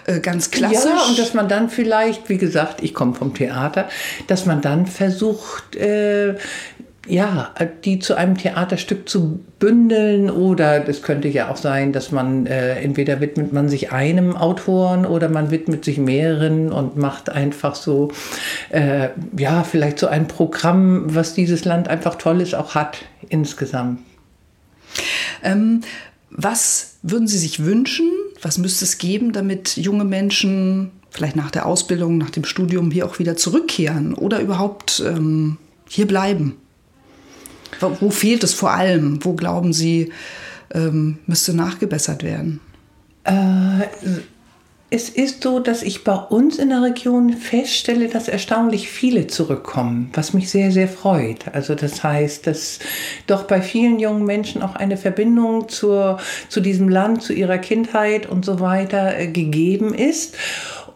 [0.05, 0.85] äh, ganz klassisch.
[0.85, 3.89] Ja, und dass man dann vielleicht, wie gesagt, ich komme vom Theater,
[4.27, 6.35] dass man dann versucht, äh,
[7.07, 7.53] ja,
[7.83, 12.75] die zu einem Theaterstück zu bündeln oder es könnte ja auch sein, dass man äh,
[12.75, 18.11] entweder widmet man sich einem Autoren oder man widmet sich mehreren und macht einfach so,
[18.69, 23.99] äh, ja, vielleicht so ein Programm, was dieses Land einfach Tolles auch hat insgesamt.
[25.43, 25.81] Ähm,
[26.31, 28.09] was würden Sie sich wünschen?
[28.41, 33.05] Was müsste es geben, damit junge Menschen vielleicht nach der Ausbildung, nach dem Studium hier
[33.05, 36.55] auch wieder zurückkehren oder überhaupt ähm, hier bleiben?
[37.79, 39.23] Wo fehlt es vor allem?
[39.23, 40.11] Wo glauben Sie,
[40.73, 42.59] ähm, müsste nachgebessert werden?
[43.23, 43.85] Äh,
[44.93, 50.09] es ist so, dass ich bei uns in der Region feststelle, dass erstaunlich viele zurückkommen,
[50.11, 51.45] was mich sehr, sehr freut.
[51.53, 52.79] Also das heißt, dass
[53.25, 58.25] doch bei vielen jungen Menschen auch eine Verbindung zur, zu diesem Land, zu ihrer Kindheit
[58.25, 60.35] und so weiter äh, gegeben ist.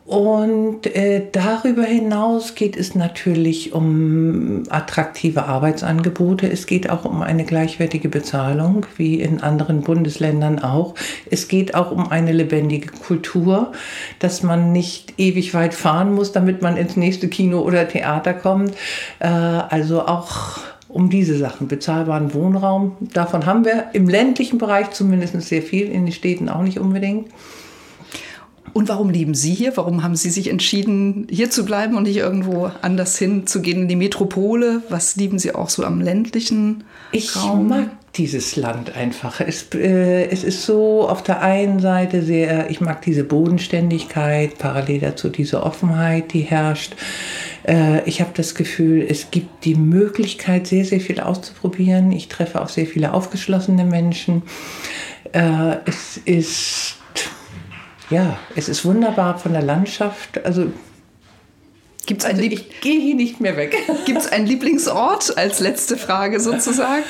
[0.06, 6.48] Und äh, darüber hinaus geht es natürlich um attraktive Arbeitsangebote.
[6.48, 10.94] Es geht auch um eine gleichwertige Bezahlung, wie in anderen Bundesländern auch.
[11.32, 13.72] Es geht auch um eine lebendige Kultur,
[14.20, 18.76] dass man nicht ewig weit fahren muss, damit man ins nächste Kino oder Theater kommt.
[19.18, 22.96] Äh, also auch um diese Sachen, bezahlbaren Wohnraum.
[23.00, 27.28] Davon haben wir im ländlichen Bereich zumindest sehr viel, in den Städten auch nicht unbedingt.
[28.76, 29.78] Und warum lieben Sie hier?
[29.78, 33.96] Warum haben Sie sich entschieden, hier zu bleiben und nicht irgendwo anders hinzugehen in die
[33.96, 34.82] Metropole?
[34.90, 36.84] Was lieben Sie auch so am ländlichen
[37.14, 37.62] ich Raum?
[37.62, 39.40] Ich mag dieses Land einfach.
[39.40, 45.00] Es, äh, es ist so auf der einen Seite sehr, ich mag diese Bodenständigkeit, parallel
[45.00, 46.98] dazu diese Offenheit, die herrscht.
[47.66, 52.12] Äh, ich habe das Gefühl, es gibt die Möglichkeit, sehr, sehr viel auszuprobieren.
[52.12, 54.44] Ich treffe auch sehr viele aufgeschlossene Menschen.
[55.32, 56.98] Äh, es ist
[58.10, 60.44] ja, es ist wunderbar von der Landschaft.
[60.46, 60.72] Also
[62.06, 63.76] Gibt's also ich gehe hier nicht mehr weg.
[64.06, 67.04] Gibt es einen Lieblingsort als letzte Frage sozusagen?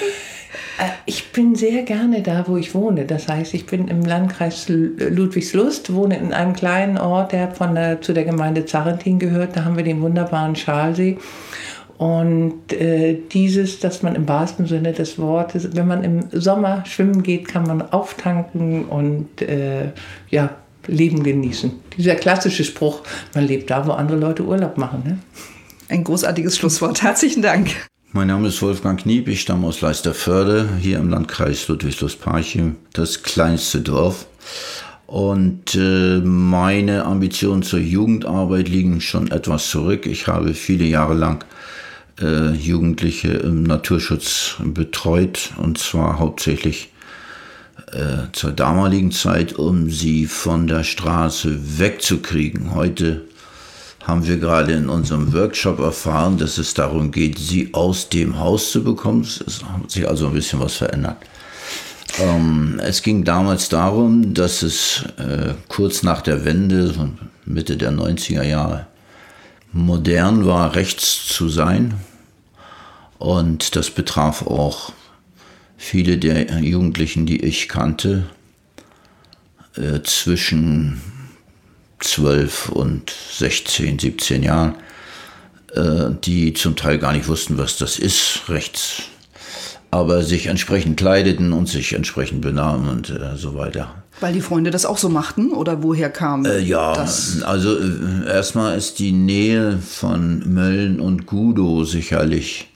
[0.79, 3.05] Äh, ich bin sehr gerne da, wo ich wohne.
[3.05, 8.01] Das heißt, ich bin im Landkreis Ludwigslust, wohne in einem kleinen Ort, der von der,
[8.01, 9.57] zu der Gemeinde Zarentin gehört.
[9.57, 11.17] Da haben wir den wunderbaren Schalsee.
[11.97, 17.23] Und äh, dieses, dass man im wahrsten Sinne des Wortes, wenn man im Sommer schwimmen
[17.23, 19.91] geht, kann man auftanken und äh,
[20.29, 20.49] ja,
[20.87, 21.71] Leben genießen.
[21.97, 23.01] Dieser klassische Spruch,
[23.33, 25.03] man lebt da, wo andere Leute Urlaub machen.
[25.05, 25.19] Ne?
[25.89, 27.01] Ein großartiges Schlusswort.
[27.01, 27.75] Herzlichen Dank.
[28.11, 33.81] Mein Name ist Wolfgang Kniep, ich stamme aus Leisterförde, hier im Landkreis Ludwigslust-Parchim, das kleinste
[33.81, 34.27] Dorf.
[35.05, 40.05] Und äh, meine Ambitionen zur Jugendarbeit liegen schon etwas zurück.
[40.05, 41.43] Ich habe viele Jahre lang
[42.21, 46.89] äh, Jugendliche im Naturschutz betreut und zwar hauptsächlich
[47.91, 52.73] äh, zur damaligen Zeit, um sie von der Straße wegzukriegen.
[52.73, 53.21] Heute
[54.03, 58.71] haben wir gerade in unserem Workshop erfahren, dass es darum geht, sie aus dem Haus
[58.71, 59.21] zu bekommen.
[59.21, 61.17] Es hat sich also ein bisschen was verändert.
[62.19, 66.93] Ähm, es ging damals darum, dass es äh, kurz nach der Wende,
[67.45, 68.87] Mitte der 90er Jahre,
[69.71, 71.95] modern war, rechts zu sein.
[73.17, 74.91] Und das betraf auch
[75.77, 78.25] viele der Jugendlichen, die ich kannte,
[79.75, 81.01] äh, zwischen
[81.99, 84.75] 12 und 16, 17 Jahren,
[85.73, 89.03] äh, die zum Teil gar nicht wussten, was das ist, rechts,
[89.91, 94.03] aber sich entsprechend kleideten und sich entsprechend benahmen und äh, so weiter.
[94.21, 97.41] Weil die Freunde das auch so machten oder woher kam äh, ja, das?
[97.43, 97.77] also
[98.25, 102.69] erstmal ist die Nähe von Mölln und Gudo sicherlich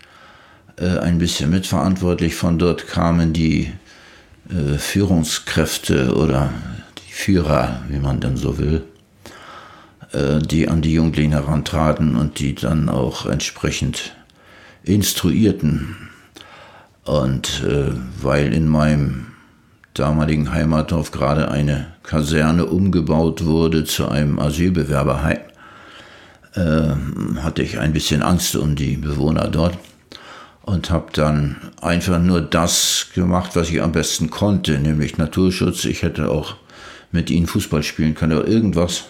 [0.79, 2.35] äh, ein bisschen mitverantwortlich.
[2.35, 3.71] Von dort kamen die
[4.49, 6.51] äh, Führungskräfte oder
[6.97, 8.83] die Führer, wie man dann so will,
[10.13, 14.15] äh, die an die Junglinge herantraten und die dann auch entsprechend
[14.83, 15.95] instruierten.
[17.03, 19.27] Und äh, weil in meinem
[19.93, 25.39] damaligen Heimatdorf gerade eine Kaserne umgebaut wurde zu einem Asylbewerberheim,
[26.53, 29.77] äh, hatte ich ein bisschen Angst um die Bewohner dort
[30.69, 35.83] und habe dann einfach nur das gemacht, was ich am besten konnte, nämlich Naturschutz.
[35.85, 36.57] Ich hätte auch
[37.11, 39.05] mit ihnen Fußball spielen können oder irgendwas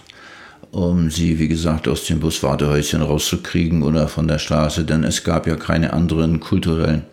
[0.71, 5.47] um sie, wie gesagt, aus dem Buswartehäuschen rauszukriegen oder von der Straße, denn es gab
[5.47, 7.03] ja keine anderen kulturellen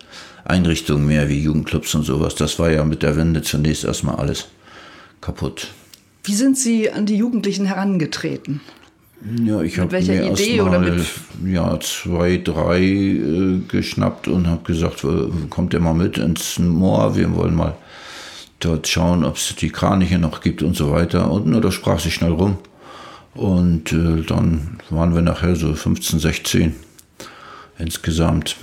[0.45, 2.35] Einrichtungen mehr wie Jugendclubs und sowas.
[2.35, 4.45] Das war ja mit der Wende zunächst erstmal alles
[5.19, 5.69] kaputt.
[6.23, 8.61] Wie sind Sie an die Jugendlichen herangetreten?
[9.43, 11.05] Ja, ich habe mir Idee erst mal,
[11.51, 15.05] ja, zwei, drei äh, geschnappt und habe gesagt,
[15.49, 17.75] kommt ihr mal mit ins Moor, wir wollen mal
[18.59, 21.31] dort schauen, ob es die Kraniche noch gibt und so weiter.
[21.31, 22.57] Und nur, das sprach sich schnell rum.
[23.33, 26.75] Und äh, dann waren wir nachher so 15, 16
[27.77, 28.55] insgesamt.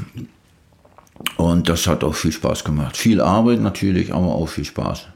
[1.36, 2.96] Und das hat auch viel Spaß gemacht.
[2.96, 5.06] Viel Arbeit natürlich, aber auch viel Spaß.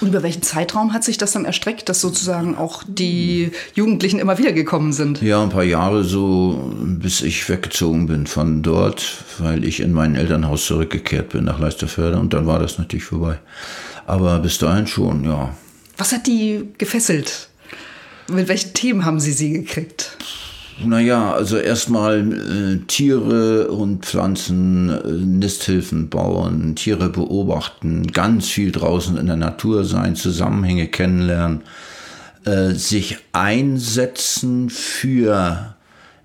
[0.00, 4.38] Und über welchen Zeitraum hat sich das dann erstreckt, dass sozusagen auch die Jugendlichen immer
[4.38, 5.22] wieder gekommen sind?
[5.22, 10.14] Ja, ein paar Jahre so, bis ich weggezogen bin von dort, weil ich in mein
[10.14, 13.38] Elternhaus zurückgekehrt bin nach Leisterförde und dann war das natürlich vorbei.
[14.06, 15.54] Aber bis dahin schon, ja.
[15.96, 17.48] Was hat die gefesselt?
[18.28, 20.16] Mit welchen Themen haben Sie sie gekriegt?
[20.84, 29.16] Naja, also erstmal äh, Tiere und Pflanzen, äh, Nisthilfen bauen, Tiere beobachten, ganz viel draußen
[29.16, 31.62] in der Natur sein, Zusammenhänge kennenlernen,
[32.44, 35.74] äh, sich einsetzen für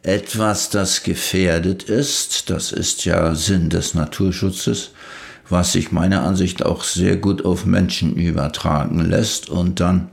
[0.04, 2.50] etwas, das gefährdet ist.
[2.50, 4.92] Das ist ja Sinn des Naturschutzes,
[5.48, 10.10] was sich meiner Ansicht auch sehr gut auf Menschen übertragen lässt und dann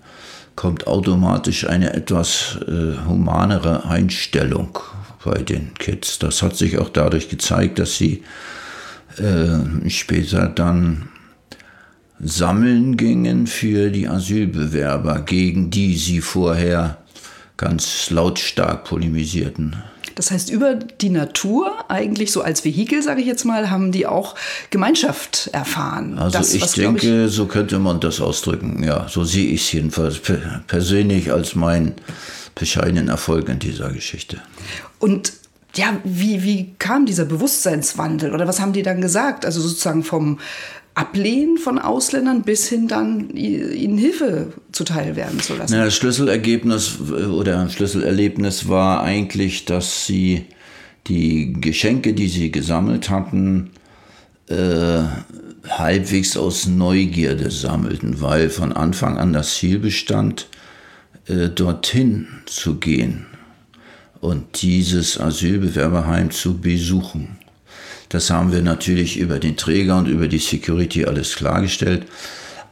[0.58, 4.76] kommt automatisch eine etwas äh, humanere Einstellung
[5.24, 6.18] bei den Kids.
[6.18, 8.24] Das hat sich auch dadurch gezeigt, dass sie
[9.18, 11.10] äh, später dann
[12.18, 16.98] sammeln gingen für die Asylbewerber, gegen die sie vorher
[17.56, 19.76] ganz lautstark polemisierten.
[20.18, 24.04] Das heißt, über die Natur, eigentlich so als Vehikel, sage ich jetzt mal, haben die
[24.04, 24.34] auch
[24.70, 26.18] Gemeinschaft erfahren.
[26.18, 28.82] Also das, ich denke, ich so könnte man das ausdrücken.
[28.82, 30.20] Ja, so sehe ich es jedenfalls
[30.66, 31.94] persönlich als meinen
[32.56, 34.42] bescheidenen Erfolg in dieser Geschichte.
[34.98, 35.34] Und
[35.76, 39.46] ja, wie, wie kam dieser Bewusstseinswandel oder was haben die dann gesagt?
[39.46, 40.40] Also sozusagen vom
[40.98, 45.74] Ablehnen von Ausländern bis hin dann ihnen Hilfe zuteil werden zu lassen.
[45.74, 50.46] Ja, das Schlüsselergebnis oder Schlüsselerlebnis war eigentlich, dass sie
[51.06, 53.70] die Geschenke, die sie gesammelt hatten,
[54.48, 55.04] äh,
[55.68, 60.48] halbwegs aus Neugierde sammelten, weil von Anfang an das Ziel bestand,
[61.28, 63.26] äh, dorthin zu gehen
[64.20, 67.37] und dieses Asylbewerberheim zu besuchen.
[68.08, 72.06] Das haben wir natürlich über den Träger und über die Security alles klargestellt.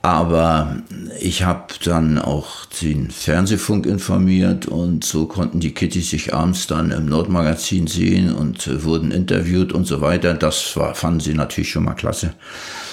[0.02, 0.76] Aber
[1.20, 6.92] ich habe dann auch den Fernsehfunk informiert und so konnten die Kittys sich abends dann
[6.92, 10.34] im Nordmagazin sehen und wurden interviewt und so weiter.
[10.34, 12.34] Das war, fanden sie natürlich schon mal klasse.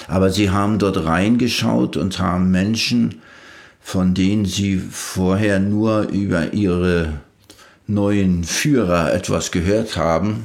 [0.08, 3.20] Aber sie haben dort reingeschaut und haben Menschen,
[3.80, 7.20] von denen sie vorher nur über ihre
[7.86, 10.42] neuen Führer etwas gehört haben,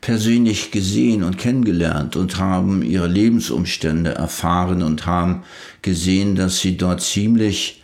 [0.00, 5.42] persönlich gesehen und kennengelernt und haben ihre Lebensumstände erfahren und haben
[5.82, 7.82] gesehen, dass sie dort ziemlich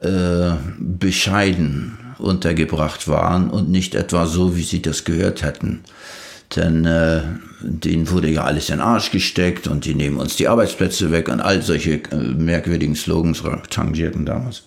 [0.00, 5.80] äh, bescheiden untergebracht waren und nicht etwa so, wie sie das gehört hätten.
[6.56, 7.22] Denn äh,
[7.60, 11.28] denen wurde ja alles in den Arsch gesteckt und die nehmen uns die Arbeitsplätze weg
[11.28, 14.64] und all solche äh, merkwürdigen Slogans tangierten damals.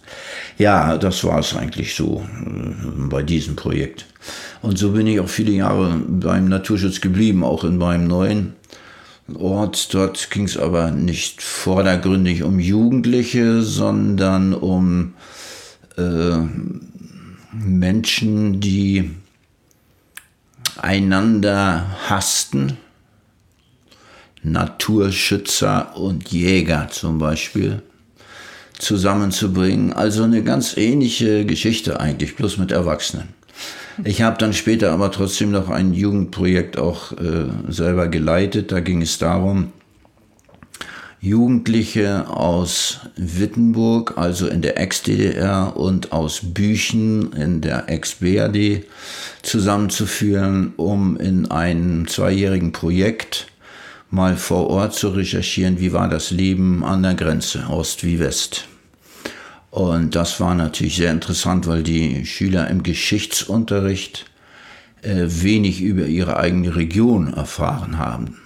[0.57, 4.05] Ja, das war es eigentlich so äh, bei diesem Projekt.
[4.61, 8.53] Und so bin ich auch viele Jahre beim Naturschutz geblieben, auch in meinem neuen
[9.33, 9.93] Ort.
[9.93, 15.13] Dort ging es aber nicht vordergründig um Jugendliche, sondern um
[15.97, 16.37] äh,
[17.53, 19.11] Menschen, die
[20.81, 22.77] einander hassten,
[24.43, 27.81] Naturschützer und Jäger zum Beispiel,
[28.77, 29.93] zusammenzubringen.
[29.93, 33.29] Also eine ganz ähnliche Geschichte eigentlich, bloß mit Erwachsenen.
[34.03, 38.71] Ich habe dann später aber trotzdem noch ein Jugendprojekt auch äh, selber geleitet.
[38.71, 39.71] Da ging es darum,
[41.25, 48.83] Jugendliche aus Wittenburg, also in der Ex-DDR, und aus Büchen in der Ex-BRD
[49.41, 53.47] zusammenzuführen, um in einem zweijährigen Projekt
[54.11, 58.67] mal vor Ort zu recherchieren, wie war das Leben an der Grenze, Ost wie West.
[59.71, 64.25] Und das war natürlich sehr interessant, weil die Schüler im Geschichtsunterricht
[65.01, 68.37] äh, wenig über ihre eigene Region erfahren haben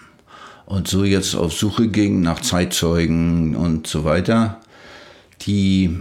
[0.69, 4.61] und so jetzt auf Suche ging nach Zeitzeugen und so weiter.
[5.41, 5.97] Die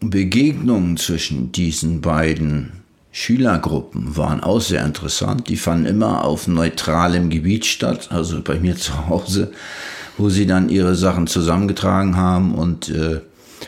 [0.00, 2.72] Begegnungen zwischen diesen beiden
[3.10, 5.48] Schülergruppen waren auch sehr interessant.
[5.48, 9.50] Die fanden immer auf neutralem Gebiet statt, also bei mir zu Hause,
[10.18, 13.22] wo sie dann ihre Sachen zusammengetragen haben und äh,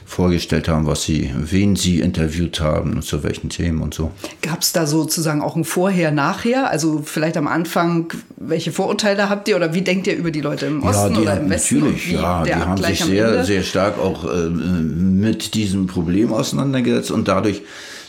[0.05, 4.11] vorgestellt haben, was sie, wen sie interviewt haben und zu welchen Themen und so.
[4.43, 6.71] Gab es da sozusagen auch ein Vorher, Nachher?
[6.71, 10.67] Also vielleicht am Anfang, welche Vorurteile habt ihr oder wie denkt ihr über die Leute
[10.67, 11.81] im Osten ja, oder im Westen?
[11.81, 17.29] Natürlich, ja, die haben sich sehr, sehr stark auch äh, mit diesem Problem auseinandergesetzt und
[17.29, 17.63] dadurch,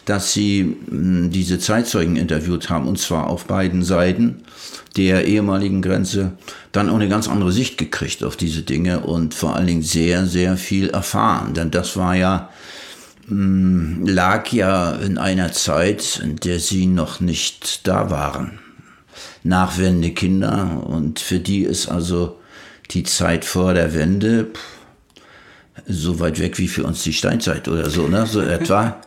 [0.05, 4.43] dass sie mh, diese Zeitzeugen interviewt haben und zwar auf beiden Seiten
[4.97, 6.33] der ehemaligen Grenze,
[6.71, 10.25] dann auch eine ganz andere Sicht gekriegt auf diese Dinge und vor allen Dingen sehr,
[10.25, 11.53] sehr viel erfahren.
[11.53, 12.49] Denn das war ja,
[13.27, 18.59] mh, lag ja in einer Zeit, in der sie noch nicht da waren.
[19.43, 22.39] Nachwendende Kinder und für die ist also
[22.91, 24.47] die Zeit vor der Wende
[25.87, 28.25] so weit weg wie für uns die Steinzeit oder so, ne?
[28.25, 29.01] so etwa.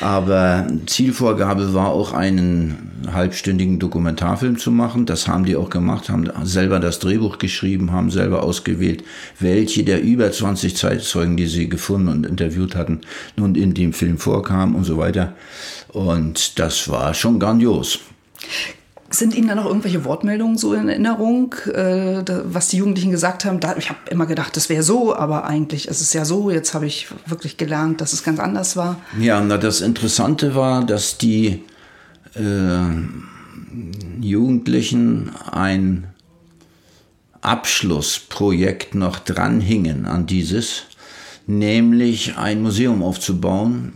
[0.00, 5.06] Aber Zielvorgabe war auch einen halbstündigen Dokumentarfilm zu machen.
[5.06, 9.04] Das haben die auch gemacht, haben selber das Drehbuch geschrieben, haben selber ausgewählt,
[9.38, 13.00] welche der über 20 Zeitzeugen, die sie gefunden und interviewt hatten,
[13.36, 15.34] nun in dem Film vorkamen und so weiter.
[15.88, 18.00] Und das war schon grandios.
[19.12, 23.44] Sind Ihnen da noch irgendwelche Wortmeldungen so in Erinnerung, äh, da, was die Jugendlichen gesagt
[23.44, 23.58] haben?
[23.58, 26.50] Da, ich habe immer gedacht, das wäre so, aber eigentlich ist es ja so.
[26.50, 29.00] Jetzt habe ich wirklich gelernt, dass es ganz anders war.
[29.18, 31.64] Ja, na, das Interessante war, dass die
[32.34, 32.80] äh,
[34.20, 36.06] Jugendlichen ein
[37.40, 40.82] Abschlussprojekt noch dranhingen an dieses,
[41.46, 43.94] nämlich ein Museum aufzubauen,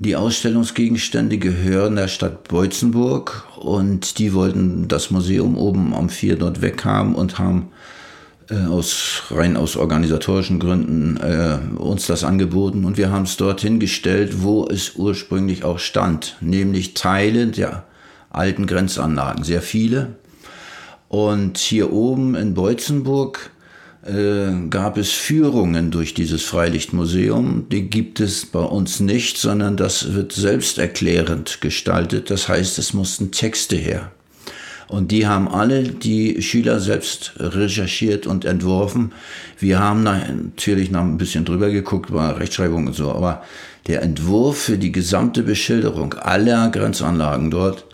[0.00, 6.62] die Ausstellungsgegenstände gehören der Stadt Beutzenburg und die wollten das Museum oben am Vier dort
[6.62, 7.68] weghaben und haben
[8.48, 13.78] äh, aus rein aus organisatorischen Gründen äh, uns das angeboten und wir haben es dorthin
[13.78, 17.84] gestellt, wo es ursprünglich auch stand, nämlich Teile der
[18.30, 20.14] alten Grenzanlagen, sehr viele.
[21.08, 23.50] Und hier oben in Beutzenburg
[24.06, 27.66] äh, gab es Führungen durch dieses Freilichtmuseum.
[27.70, 32.30] Die gibt es bei uns nicht, sondern das wird selbsterklärend gestaltet.
[32.30, 34.10] Das heißt, es mussten Texte her.
[34.88, 39.12] Und die haben alle die Schüler selbst recherchiert und entworfen.
[39.58, 43.44] Wir haben natürlich noch ein bisschen drüber geguckt, bei Rechtschreibung und so, aber
[43.86, 47.84] der Entwurf für die gesamte Beschilderung aller Grenzanlagen dort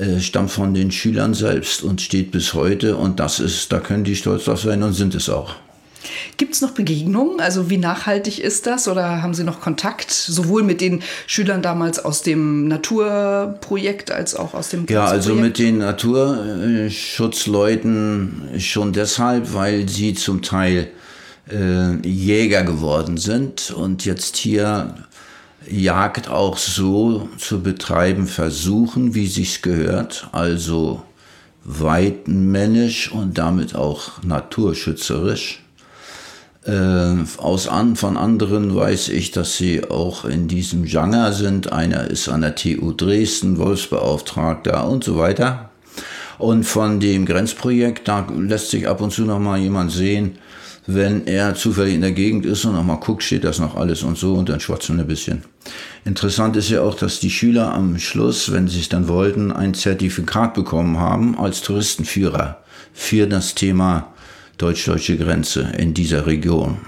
[0.00, 2.96] äh, stammt von den Schülern selbst und steht bis heute.
[2.96, 5.56] Und das ist, da können die stolz drauf sein und sind es auch.
[6.38, 7.40] Gibt es noch Begegnungen?
[7.40, 8.88] Also wie nachhaltig ist das?
[8.88, 14.54] Oder haben Sie noch Kontakt sowohl mit den Schülern damals aus dem Naturprojekt als auch
[14.54, 20.88] aus dem Ja, also mit den Naturschutzleuten schon deshalb, weil sie zum Teil
[21.50, 24.94] äh, Jäger geworden sind und jetzt hier
[25.68, 31.02] Jagd auch so zu betreiben versuchen, wie sich's gehört, also
[31.64, 35.62] weitmännisch und damit auch naturschützerisch.
[36.66, 41.72] Äh, aus an, von anderen weiß ich, dass sie auch in diesem Genre sind.
[41.72, 45.70] Einer ist an der TU Dresden, Wolfsbeauftragter und so weiter.
[46.38, 50.38] Und von dem Grenzprojekt, da lässt sich ab und zu noch mal jemand sehen,
[50.86, 54.02] wenn er zufällig in der Gegend ist und noch mal guckt, steht das noch alles
[54.02, 55.42] und so und dann schwatzen wir ein bisschen.
[56.04, 59.74] Interessant ist ja auch, dass die Schüler am Schluss, wenn sie es dann wollten, ein
[59.74, 62.62] Zertifikat bekommen haben als Touristenführer
[62.92, 64.12] für das Thema
[64.58, 66.78] deutsch-deutsche Grenze in dieser Region.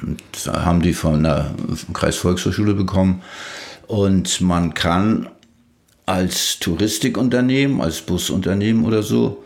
[0.45, 1.55] Da haben die von der
[1.93, 3.23] Kreisvolkshochschule bekommen.
[3.87, 5.29] Und man kann
[6.07, 9.43] als Touristikunternehmen, als Busunternehmen oder so,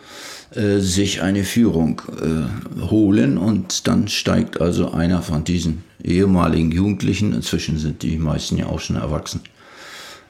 [0.54, 7.32] äh, sich eine Führung äh, holen und dann steigt also einer von diesen ehemaligen Jugendlichen,
[7.32, 9.40] inzwischen sind die meisten ja auch schon erwachsen,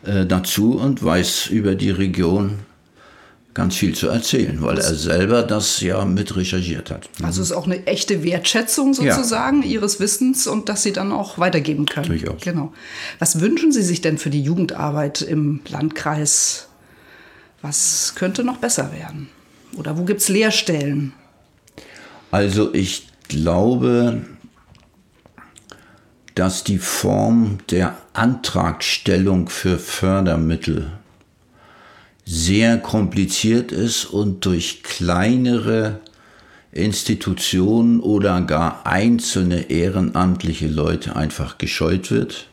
[0.04, 2.60] äh, dazu und weiß über die Region
[3.52, 7.08] ganz viel zu erzählen, weil er selber das ja mit recherchiert hat.
[7.22, 9.68] Also es ist auch eine echte Wertschätzung sozusagen ja.
[9.68, 12.06] ihres Wissens und dass sie dann auch weitergeben können.
[12.06, 12.42] Durchaus.
[12.42, 12.72] Genau.
[13.18, 16.68] Was wünschen Sie sich denn für die Jugendarbeit im Landkreis?
[17.62, 19.28] Was könnte noch besser werden?
[19.76, 21.12] Oder wo gibt es Leerstellen?
[22.30, 24.24] Also ich glaube,
[26.34, 30.92] dass die Form der Antragstellung für Fördermittel
[32.24, 36.00] sehr kompliziert ist und durch kleinere
[36.72, 42.48] Institutionen oder gar einzelne ehrenamtliche Leute einfach gescheut wird.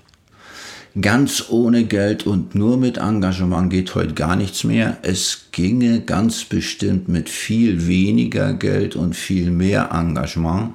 [1.01, 4.97] Ganz ohne Geld und nur mit Engagement geht heute gar nichts mehr.
[5.01, 10.73] Es ginge ganz bestimmt mit viel weniger Geld und viel mehr Engagement.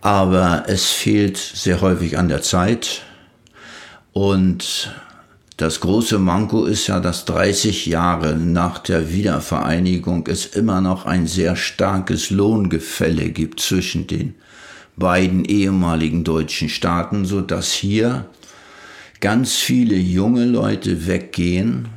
[0.00, 3.02] Aber es fehlt sehr häufig an der Zeit
[4.14, 4.90] und
[5.58, 11.26] das große Manko ist ja, dass 30 Jahre nach der Wiedervereinigung es immer noch ein
[11.26, 14.34] sehr starkes Lohngefälle gibt zwischen den
[14.96, 18.24] beiden ehemaligen deutschen Staaten, so dass hier
[19.22, 21.88] ganz viele junge Leute weggehen,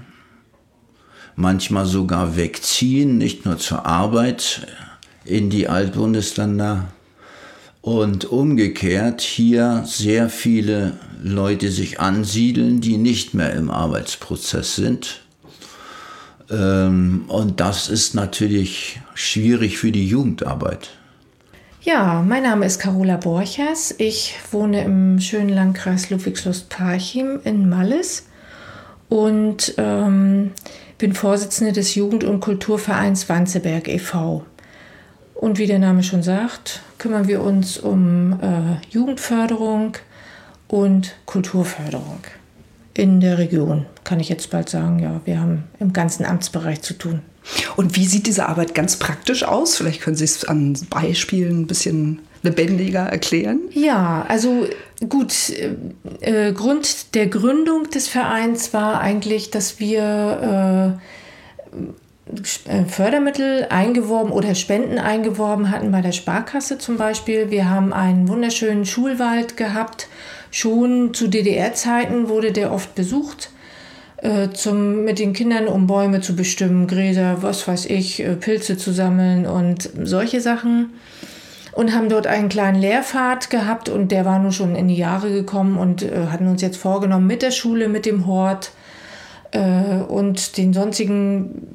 [1.36, 4.68] manchmal sogar wegziehen, nicht nur zur Arbeit
[5.26, 6.88] in die Altbundesländer,
[7.82, 15.22] und umgekehrt hier sehr viele Leute sich ansiedeln, die nicht mehr im Arbeitsprozess sind.
[16.50, 20.90] Ähm, und das ist natürlich schwierig für die Jugendarbeit.
[21.86, 23.94] Ja, mein Name ist Carola Borchers.
[24.00, 28.26] Ich wohne im schönen Landkreis Ludwigslust-Parchim in Malles
[29.08, 30.50] und ähm,
[30.98, 34.44] bin Vorsitzende des Jugend- und Kulturvereins Wanzeberg e.V.
[35.36, 39.96] Und wie der Name schon sagt, kümmern wir uns um äh, Jugendförderung
[40.68, 42.22] und Kulturförderung
[42.96, 43.86] in der Region.
[44.04, 47.22] Kann ich jetzt bald sagen, ja, wir haben im ganzen Amtsbereich zu tun.
[47.76, 49.78] Und wie sieht diese Arbeit ganz praktisch aus?
[49.78, 53.60] Vielleicht können Sie es an Beispielen ein bisschen lebendiger erklären?
[53.72, 54.68] Ja, also
[55.10, 55.52] gut,
[56.22, 61.02] äh, Grund der Gründung des Vereins war eigentlich, dass wir äh,
[62.66, 67.52] äh, Fördermittel eingeworben oder Spenden eingeworben hatten bei der Sparkasse zum Beispiel.
[67.52, 70.08] Wir haben einen wunderschönen Schulwald gehabt.
[70.52, 73.50] Schon zu DDR-Zeiten wurde der oft besucht.
[74.26, 78.76] Äh, zum, mit den Kindern, um Bäume zu bestimmen, Gräser, was weiß ich, äh, Pilze
[78.76, 80.94] zu sammeln und solche Sachen.
[81.74, 85.32] Und haben dort einen kleinen Lehrpfad gehabt und der war nun schon in die Jahre
[85.32, 88.72] gekommen und äh, hatten uns jetzt vorgenommen, mit der Schule, mit dem Hort
[89.52, 91.68] äh, und den sonstigen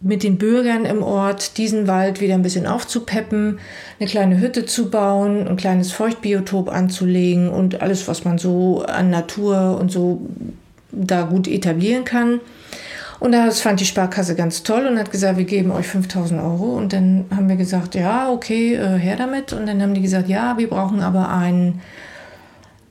[0.00, 3.58] mit den Bürgern im Ort diesen Wald wieder ein bisschen aufzupeppen,
[3.98, 9.08] eine kleine Hütte zu bauen, ein kleines Feuchtbiotop anzulegen und alles, was man so an
[9.10, 10.20] Natur und so
[10.98, 12.40] da gut etablieren kann.
[13.20, 16.76] Und das fand die Sparkasse ganz toll und hat gesagt, wir geben euch 5000 Euro.
[16.76, 19.52] Und dann haben wir gesagt, ja, okay, äh, her damit.
[19.52, 21.80] Und dann haben die gesagt, ja, wir brauchen aber einen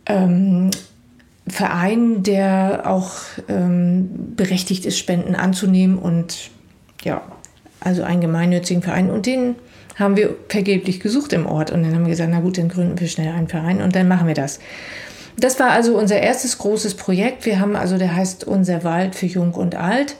[0.06, 0.70] ähm,
[1.48, 3.12] Verein, der auch
[3.48, 6.50] ähm, berechtigt ist, Spenden anzunehmen und
[7.04, 7.22] ja,
[7.80, 9.10] also einen gemeinnützigen Verein.
[9.10, 9.56] Und den
[9.98, 11.72] haben wir vergeblich gesucht im Ort.
[11.72, 14.10] Und dann haben wir gesagt, na gut, dann gründen wir schnell einen Verein und dann
[14.10, 14.60] machen wir das.
[15.40, 17.46] Das war also unser erstes großes Projekt.
[17.46, 20.16] Wir haben also, der heißt Unser Wald für Jung und Alt.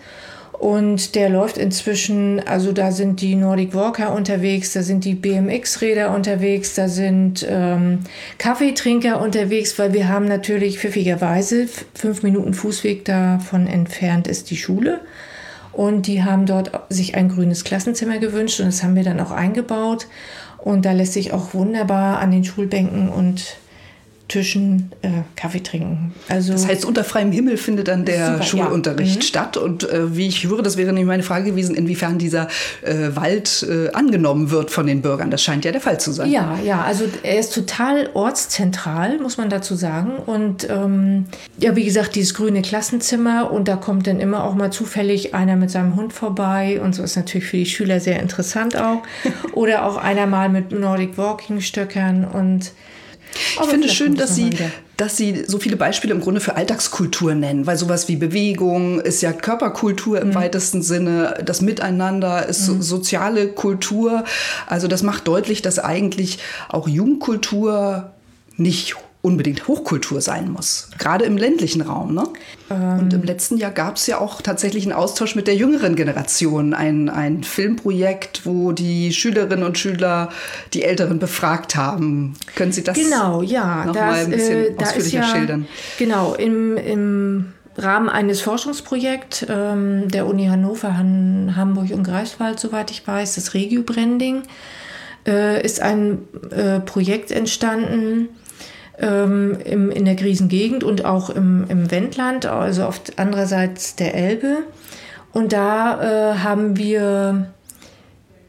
[0.52, 6.16] Und der läuft inzwischen, also da sind die Nordic Walker unterwegs, da sind die BMX-Räder
[6.16, 8.00] unterwegs, da sind ähm,
[8.40, 15.02] Kaffeetrinker unterwegs, weil wir haben natürlich pfiffigerweise fünf Minuten Fußweg davon entfernt ist die Schule.
[15.74, 19.30] Und die haben dort sich ein grünes Klassenzimmer gewünscht und das haben wir dann auch
[19.30, 20.08] eingebaut.
[20.58, 23.58] Und da lässt sich auch wunderbar an den Schulbänken und
[24.28, 26.14] Tischen äh, Kaffee trinken.
[26.28, 29.18] Also Das heißt, unter freiem Himmel findet dann der Super, Schulunterricht ja.
[29.18, 29.22] Mhm.
[29.22, 29.58] statt.
[29.58, 32.50] Und äh, wie ich höre, das wäre nämlich meine Frage gewesen, inwiefern dieser
[32.82, 35.32] äh, Wald äh, angenommen wird von den Bürgern.
[35.32, 36.30] Das scheint ja der Fall zu sein.
[36.30, 40.18] Ja, ja, also er ist total ortszentral, muss man dazu sagen.
[40.26, 41.26] Und ähm,
[41.58, 45.56] ja, wie gesagt, dieses grüne Klassenzimmer und da kommt dann immer auch mal zufällig einer
[45.56, 49.04] mit seinem Hund vorbei und so ist natürlich für die Schüler sehr interessant auch.
[49.54, 52.72] Oder auch einer mal mit Nordic Walking Stöckern und
[53.62, 54.50] Ich finde es schön, dass Sie,
[54.98, 59.22] dass Sie so viele Beispiele im Grunde für Alltagskultur nennen, weil sowas wie Bewegung ist
[59.22, 60.28] ja Körperkultur Mhm.
[60.30, 64.24] im weitesten Sinne, das Miteinander ist so soziale Kultur.
[64.68, 68.12] Also das macht deutlich, dass eigentlich auch Jugendkultur
[68.58, 68.96] nicht
[69.28, 72.14] unbedingt Hochkultur sein muss, gerade im ländlichen Raum.
[72.14, 72.24] Ne?
[72.70, 76.74] Und im letzten Jahr gab es ja auch tatsächlich einen Austausch mit der jüngeren Generation,
[76.74, 80.30] ein, ein Filmprojekt, wo die Schülerinnen und Schüler
[80.74, 82.36] die Älteren befragt haben.
[82.56, 83.84] Können Sie das Genau, ja.
[83.86, 85.68] noch das, mal ein bisschen äh, ausführlicher ja, schildern?
[86.00, 87.46] Genau, im, im
[87.78, 93.54] Rahmen eines Forschungsprojekts ähm, der Uni Hannover, Han Hamburg und Greifswald, soweit ich weiß, das
[93.54, 94.44] Regio Branding,
[95.28, 96.20] äh, ist ein
[96.52, 98.30] äh, Projekt entstanden
[99.00, 104.60] ähm, im, in der Griesengegend und auch im, im Wendland, also auf andererseits der Elbe.
[105.34, 107.48] Und da äh, haben wir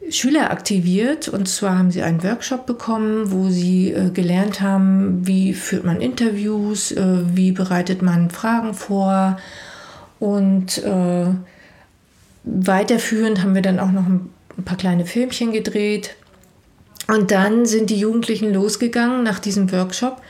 [0.09, 1.27] Schüler aktiviert.
[1.27, 6.01] Und zwar haben sie einen Workshop bekommen, wo sie äh, gelernt haben, wie führt man
[6.01, 9.37] Interviews, äh, wie bereitet man Fragen vor.
[10.19, 11.27] Und äh,
[12.43, 14.29] weiterführend haben wir dann auch noch ein
[14.65, 16.15] paar kleine Filmchen gedreht
[17.09, 20.21] und dann sind die Jugendlichen losgegangen nach diesem Workshop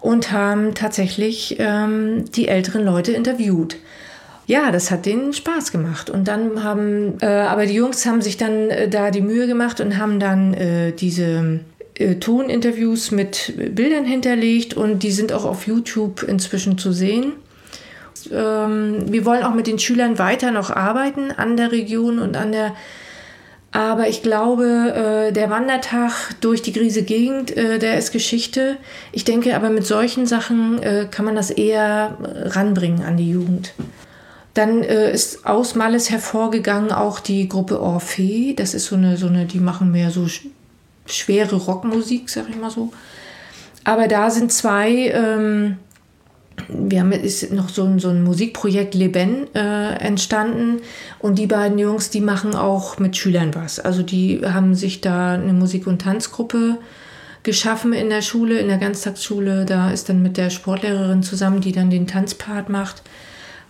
[0.00, 3.76] und haben tatsächlich ähm, die älteren Leute interviewt.
[4.46, 6.10] Ja, das hat denen Spaß gemacht.
[6.10, 9.80] Und dann haben, äh, aber die Jungs haben sich dann äh, da die Mühe gemacht
[9.80, 11.60] und haben dann äh, diese
[11.94, 17.34] äh, Toninterviews mit Bildern hinterlegt und die sind auch auf YouTube inzwischen zu sehen.
[18.30, 22.52] Ähm, wir wollen auch mit den Schülern weiter noch arbeiten an der Region und an
[22.52, 22.74] der
[23.72, 26.12] aber ich glaube, äh, der Wandertag
[26.42, 28.76] durch die Griese Gegend, äh, der ist Geschichte.
[29.12, 33.72] Ich denke aber mit solchen Sachen äh, kann man das eher ranbringen an die Jugend.
[34.52, 38.54] Dann äh, ist aus Malles hervorgegangen auch die Gruppe Orphée.
[38.54, 40.46] Das ist so eine, so eine, die machen mehr so sch
[41.06, 42.92] schwere Rockmusik, sag ich mal so.
[43.82, 45.78] Aber da sind zwei, ähm,
[46.68, 50.80] wir haben ist noch so ein, so ein Musikprojekt Leben äh, entstanden
[51.18, 53.78] und die beiden Jungs, die machen auch mit Schülern was.
[53.78, 56.78] Also die haben sich da eine Musik- und Tanzgruppe
[57.42, 59.64] geschaffen in der Schule, in der Ganztagsschule.
[59.64, 63.02] Da ist dann mit der Sportlehrerin zusammen, die dann den Tanzpart macht,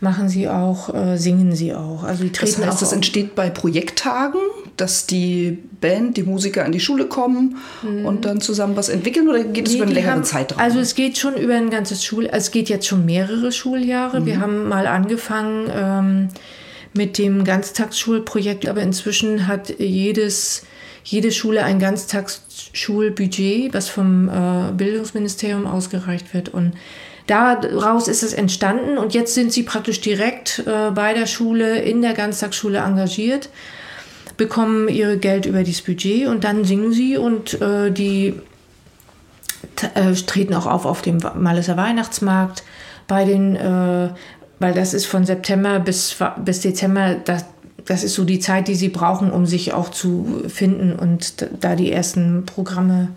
[0.02, 2.02] machen sie auch, äh, singen sie auch.
[2.02, 4.40] Also die Das treten heißt, auch das entsteht bei Projekttagen,
[4.76, 7.56] dass die Band, die Musiker an die Schule kommen
[8.04, 9.78] und dann zusammen was entwickeln oder geht es Mhm.
[9.78, 10.60] Nee, über einen längeren haben- Zeitraum?
[10.60, 14.20] Also es geht schon über ein ganzes Schul, also es geht jetzt schon mehrere Schuljahre.
[14.20, 14.26] Mhm.
[14.26, 16.28] Wir haben mal angefangen ähm,
[16.94, 20.64] mit dem Ganztagsschulprojekt, aber inzwischen hat jedes,
[21.04, 26.72] jede Schule ein Ganztagsschulbudget, was vom äh, Bildungsministerium ausgereicht wird und
[27.26, 32.02] Daraus ist es entstanden und jetzt sind sie praktisch direkt äh, bei der Schule, in
[32.02, 33.48] der Ganztagsschule engagiert,
[34.36, 38.34] bekommen ihr Geld über dieses Budget und dann singen sie und äh, die
[39.94, 42.64] äh, treten auch auf auf dem Malleser Weihnachtsmarkt
[43.06, 44.08] bei den, äh,
[44.58, 47.44] weil das ist von September bis, bis Dezember, das,
[47.84, 51.76] das ist so die Zeit, die sie brauchen, um sich auch zu finden und da
[51.76, 53.08] die ersten Programme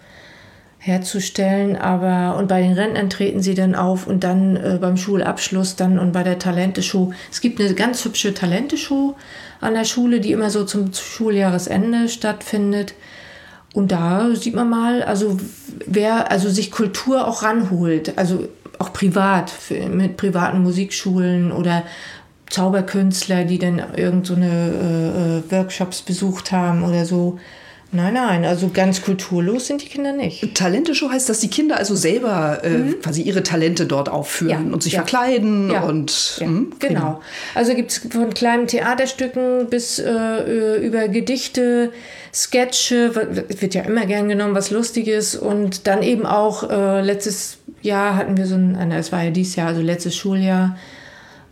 [0.85, 1.75] herzustellen.
[1.75, 5.97] Aber und bei den Rentnern treten sie dann auf und dann äh, beim Schulabschluss dann
[5.97, 7.11] und bei der Talenteshow.
[7.31, 9.15] Es gibt eine ganz hübsche Talenteshow
[9.61, 12.93] an der Schule, die immer so zum Schuljahresende stattfindet.
[13.73, 15.37] Und da sieht man mal, also
[15.85, 21.83] wer also sich Kultur auch ranholt, also auch privat für, mit privaten Musikschulen oder
[22.49, 27.39] Zauberkünstler, die dann irgend so eine äh, äh, Workshops besucht haben oder so.
[27.95, 30.53] Nein, nein, also ganz kulturlos sind die Kinder nicht.
[30.55, 34.67] Talenteshow heißt, dass die Kinder also selber äh, quasi ihre Talente dort aufführen Mhm.
[34.69, 34.99] Ja, und sich ja.
[34.99, 37.21] verkleiden Ja, und Ja, hm, genau.
[37.55, 41.91] Also gibt es von kleinen Theaterstücken bis äh, über Gedichte,
[42.33, 43.15] Sketche,
[43.59, 45.35] wird ja immer gern genommen, was Lustiges.
[45.35, 49.31] Und dann eben auch äh, letztes Jahr hatten wir so ein, äh, es war ja
[49.31, 50.77] dieses Jahr, also letztes Schuljahr,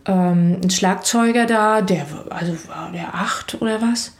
[0.06, 4.12] ähm, ein Schlagzeuger da, der war- also war der acht oder was?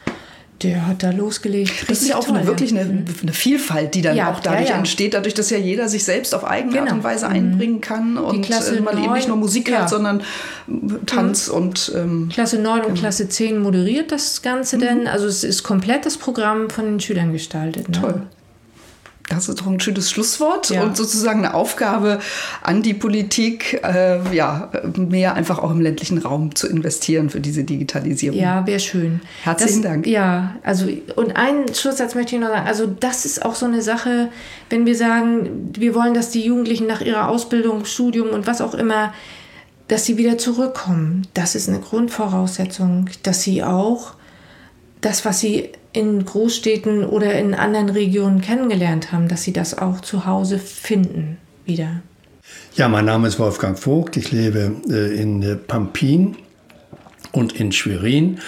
[0.62, 1.72] Der hat da losgelegt.
[1.88, 4.40] Das ist ja auch Richtig eine, toll, wirklich eine, eine Vielfalt, die dann Ja, auch
[4.40, 6.96] dadurch ja, entsteht, dadurch, dass ja jeder sich selbst auf eigene Art Genau.
[6.98, 10.22] und Weise einbringen kann und Klasse äh, man eben nicht nur Musik hat, sondern
[11.06, 12.88] Tanz und ähm, Klasse 9 Genau.
[12.88, 14.44] und Klasse 10 moderiert das Mhm.
[14.44, 15.06] Ganze denn.
[15.08, 17.88] Also es ist komplett das Programm von den Schülern gestaltet.
[17.88, 18.00] Ne?
[18.00, 18.22] toll.
[19.28, 20.82] Das ist doch ein schönes Schlusswort Ja.
[20.82, 22.20] und sozusagen eine Aufgabe
[22.62, 27.64] an die Politik, äh, ja, mehr einfach auch im ländlichen Raum zu investieren für diese
[27.64, 28.38] Digitalisierung.
[28.38, 29.22] Ja, wäre schön.
[29.42, 30.06] Herzlichen das, Dank.
[30.06, 32.66] Ja, also und einen Schlusssatz möchte ich noch sagen.
[32.66, 34.28] Also das ist auch so eine Sache,
[34.68, 38.74] wenn wir sagen, wir wollen, dass die Jugendlichen nach ihrer Ausbildung, Studium und was auch
[38.74, 39.14] immer,
[39.88, 41.26] dass sie wieder zurückkommen.
[41.32, 44.14] Das ist eine Grundvoraussetzung, dass sie auch
[45.00, 50.00] das, was sie in Großstädten oder in anderen Regionen kennengelernt haben, dass sie das auch
[50.00, 52.02] zu Hause finden wieder.
[52.74, 54.16] Ja, mein Name ist Wolfgang Vogt.
[54.16, 56.36] Ich lebe äh, in äh, Pampin
[57.32, 58.40] und in Schwerin.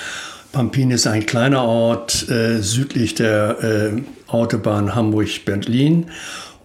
[0.53, 6.07] Pampin ist ein kleiner Ort äh, südlich der Autobahn Hamburg-Berlin.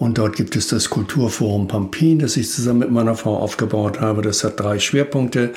[0.02, 4.24] Und dort gibt es das Kulturforum Pampin, das ich zusammen mit meiner Frau aufgebaut habe.
[4.24, 5.54] Das hat drei Schwerpunkte.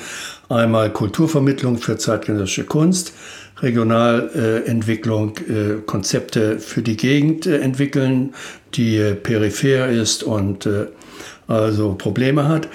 [0.49, 3.13] Einmal Kulturvermittlung für zeitgenössische Kunst,
[3.61, 8.33] Regionalentwicklung, äh, Konzepte für die Gegend äh, entwickeln,
[8.73, 10.67] die äh, peripher ist und
[11.47, 12.67] also Probleme hat.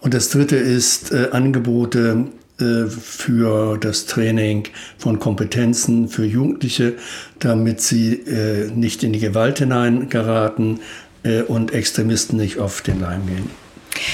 [0.00, 2.26] Und das dritte ist Angebote
[2.58, 4.64] für das Training
[4.98, 6.94] von Kompetenzen für Jugendliche,
[7.38, 8.22] damit sie
[8.74, 10.80] nicht in die Gewalt hineingeraten
[11.22, 13.50] äh, und Extremisten nicht auf den Leim gehen.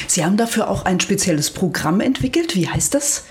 [0.07, 2.57] Sie haben dafür auch ein spezielles Programm entwickelt.
[2.57, 3.25] Wie heißt das?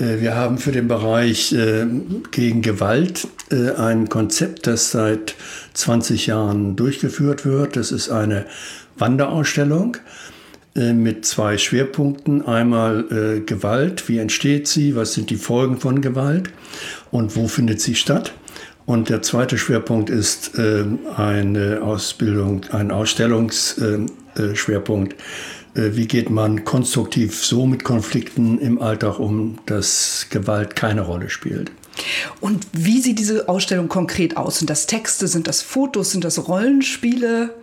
[0.00, 1.86] Äh, Wir haben für den Bereich äh,
[2.30, 5.34] gegen Gewalt äh, ein Konzept, das seit
[5.74, 7.76] 20 Jahren durchgeführt wird.
[7.76, 8.46] Das ist eine
[8.96, 9.98] Wanderausstellung
[10.74, 12.46] mit zwei Schwerpunkten.
[12.46, 16.52] Einmal Gewalt, wie entsteht sie, was sind die Folgen von Gewalt
[17.10, 18.32] und wo findet sie statt.
[18.86, 25.16] Und der zweite Schwerpunkt ist eine Ausbildung, ein Ausstellungsschwerpunkt.
[25.74, 25.80] Äh.
[25.80, 31.30] Äh, Wie geht man konstruktiv so mit Konflikten im Alltag um, dass Gewalt keine Rolle
[31.30, 31.70] spielt?
[32.40, 34.58] Und wie sieht diese Ausstellung konkret aus?
[34.58, 37.54] Sind das Texte, sind das Fotos, sind das Rollenspiele?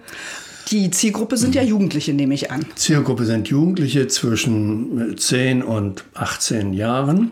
[0.69, 2.65] Die Zielgruppe sind ja Jugendliche, nehme ich an.
[2.75, 7.31] Zielgruppe sind Jugendliche zwischen 10 und 18 Jahren.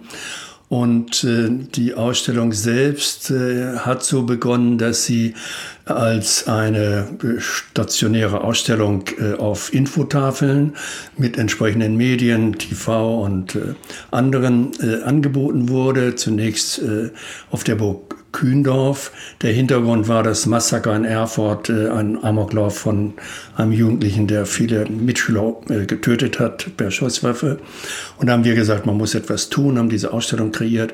[0.67, 5.35] Und äh, die Ausstellung selbst äh, hat so begonnen, dass sie
[5.85, 7.07] als eine
[7.37, 10.73] stationäre Ausstellung äh, auf Infotafeln
[11.15, 13.75] mit entsprechenden Medien, TV und äh,
[14.09, 16.15] anderen äh, angeboten wurde.
[16.15, 16.81] Zunächst
[17.51, 19.13] auf der Burg Kühndorf.
[19.41, 23.13] Der Hintergrund war das Massaker in Erfurt, ein Amoklauf von
[23.55, 25.55] einem Jugendlichen, der viele Mitschüler
[25.87, 27.59] getötet hat per Schusswaffe.
[28.17, 30.93] Und da haben wir gesagt, man muss etwas tun, haben diese Ausstellung kreiert.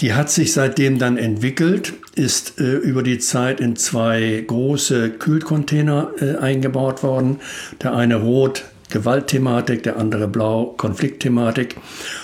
[0.00, 6.36] Die hat sich seitdem dann entwickelt, ist über die Zeit in zwei große Kühlcontainer äh,
[6.36, 7.40] eingebaut worden.
[7.82, 11.76] Der eine rot, Gewaltthematik, der andere blau, Konfliktthematik.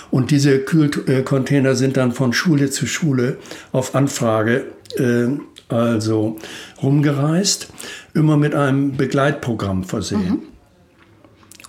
[0.09, 3.37] Und diese Kühlcontainer sind dann von Schule zu Schule
[3.71, 4.65] auf Anfrage
[4.97, 5.27] äh,
[5.67, 6.37] also
[6.81, 7.69] rumgereist,
[8.13, 10.43] immer mit einem Begleitprogramm versehen.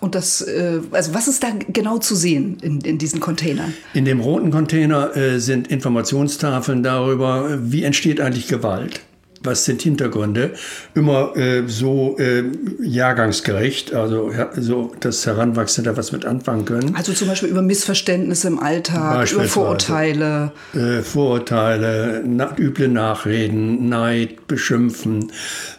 [0.00, 3.72] Und das, äh, also was ist da genau zu sehen in, in diesen Containern?
[3.94, 9.00] In dem roten Container äh, sind Informationstafeln darüber, wie entsteht eigentlich Gewalt.
[9.43, 10.53] Was sind Hintergründe?
[10.95, 12.45] Immer äh, so äh,
[12.80, 16.95] jahrgangsgerecht, also ja, so, dass Heranwachsende da was mit anfangen können.
[16.95, 19.45] Also zum Beispiel über Missverständnisse im Alltag, über.
[19.45, 20.53] Vorurteile.
[20.74, 25.32] Äh, Vorurteile, na, üble Nachreden, Neid, Beschimpfen,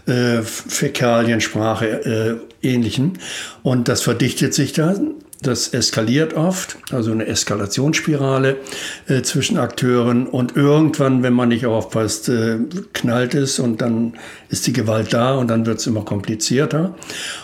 [0.06, 3.20] äh, Fäkaliensprache, äh, ähnlichen.
[3.62, 5.16] Und das verdichtet sich dann.
[5.44, 8.56] Das eskaliert oft, also eine Eskalationsspirale
[9.10, 10.26] äh, zwischen Akteuren.
[10.26, 12.60] Und irgendwann, wenn man nicht aufpasst, äh,
[12.94, 14.14] knallt es und dann
[14.48, 16.96] ist die Gewalt da und dann wird es immer komplizierter.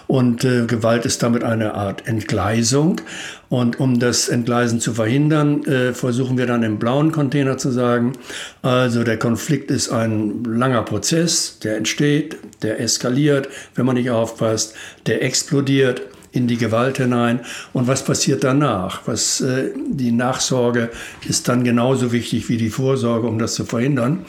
[0.08, 3.02] Und äh, Gewalt ist damit eine Art Entgleisung.
[3.50, 8.14] Und um das Entgleisen zu verhindern, äh, versuchen wir dann im blauen Container zu sagen,
[8.62, 14.74] also der Konflikt ist ein langer Prozess, der entsteht, der eskaliert, wenn man nicht aufpasst,
[15.06, 17.42] der explodiert in die Gewalt hinein.
[17.74, 19.02] Und was passiert danach?
[19.06, 20.90] Was, äh, die Nachsorge
[21.28, 24.26] ist dann genauso wichtig wie die Vorsorge, um das zu verhindern.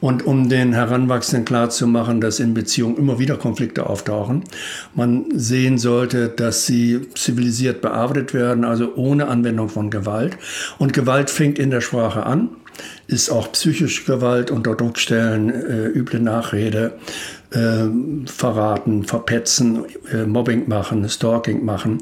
[0.00, 4.42] Und um den Heranwachsenden klarzumachen, dass in Beziehungen immer wieder Konflikte auftauchen,
[4.94, 10.36] man sehen sollte, dass sie zivilisiert bearbeitet werden, also ohne Anwendung von Gewalt.
[10.78, 12.48] Und Gewalt fängt in der Sprache an,
[13.06, 16.94] ist auch psychische Gewalt, unter Druck stellen, äh, üble Nachrede,
[17.52, 17.88] äh,
[18.26, 21.98] verraten, verpetzen, äh, Mobbing machen, Stalking machen,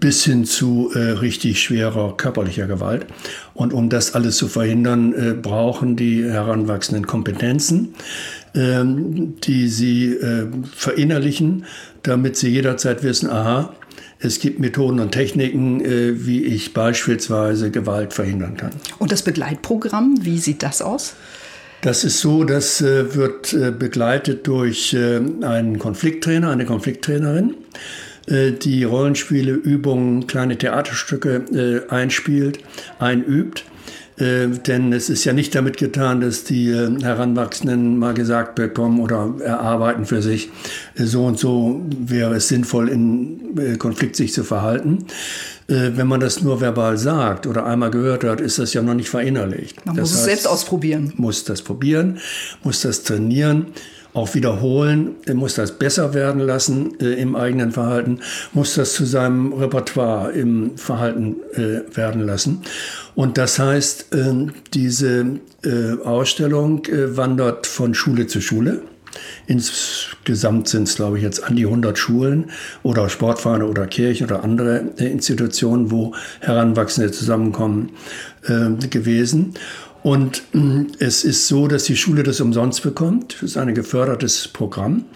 [0.00, 3.06] bis hin zu äh, richtig schwerer körperlicher Gewalt.
[3.54, 7.94] Und um das alles zu verhindern, äh, brauchen die Heranwachsenden Kompetenzen,
[8.54, 11.64] ähm, die sie äh, verinnerlichen,
[12.02, 13.74] damit sie jederzeit wissen, aha,
[14.18, 18.70] es gibt Methoden und Techniken, äh, wie ich beispielsweise Gewalt verhindern kann.
[18.98, 21.14] Und das Begleitprogramm, wie sieht das aus?
[21.84, 27.56] Das ist so, das äh, wird äh, begleitet durch äh, einen Konflikttrainer, eine Konflikttrainerin,
[28.26, 32.58] die Rollenspiele, Übungen, kleine Theaterstücke einspielt,
[32.98, 33.66] einübt.
[34.18, 40.06] Denn es ist ja nicht damit getan, dass die Heranwachsenden mal gesagt bekommen oder erarbeiten
[40.06, 40.48] für sich,
[40.94, 45.04] so und so wäre es sinnvoll, in Konflikt sich zu verhalten.
[45.66, 48.94] Äh, wenn man das nur verbal sagt oder einmal gehört hat, ist das ja noch
[48.94, 49.84] nicht verinnerlicht.
[49.86, 51.12] Man das muss es heißt, selbst ausprobieren.
[51.16, 52.18] Muss das probieren,
[52.62, 53.66] muss das trainieren
[54.14, 58.20] auch wiederholen, er muss das besser werden lassen äh, im eigenen Verhalten,
[58.52, 62.62] muss das zu seinem Repertoire im Verhalten äh, werden lassen.
[63.16, 68.82] Und das heißt, äh, diese äh, Ausstellung äh, wandert von Schule zu Schule.
[69.46, 72.50] Insgesamt sind es, glaube ich, jetzt an die 100 Schulen
[72.82, 77.90] oder Sportvereine oder Kirchen oder andere äh, Institutionen, wo Heranwachsende zusammenkommen,
[78.90, 79.54] gewesen.
[80.02, 83.36] Und mm, es ist so, dass die Schule das umsonst bekommt.
[83.40, 85.06] Das ist ein gefördertes Programm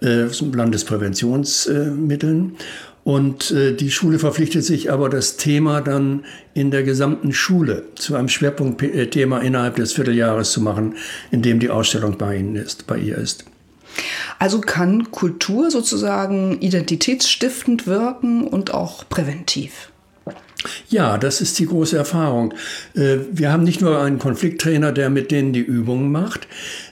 [0.00, 2.56] äh, Landespräventionsmitteln.
[3.04, 8.14] Und äh, die Schule verpflichtet sich aber, das Thema dann in der gesamten Schule zu
[8.14, 10.96] einem Schwerpunktthema innerhalb des Vierteljahres zu machen,
[11.30, 13.46] in dem die Ausstellung bei Ihnen ist, bei ihr ist.
[14.38, 19.90] Also kann Kultur sozusagen identitätsstiftend wirken und auch präventiv.
[20.88, 22.52] Ja, das ist die große Erfahrung.
[22.94, 26.46] Äh, wir haben nicht nur einen Konflikttrainer, der mit denen die Übungen macht, äh,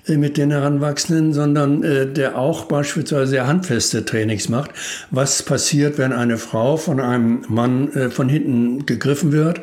[0.09, 4.71] mit den Heranwachsenden, sondern äh, der auch beispielsweise sehr handfeste Trainings macht.
[5.11, 9.61] Was passiert, wenn eine Frau von einem Mann von hinten gegriffen wird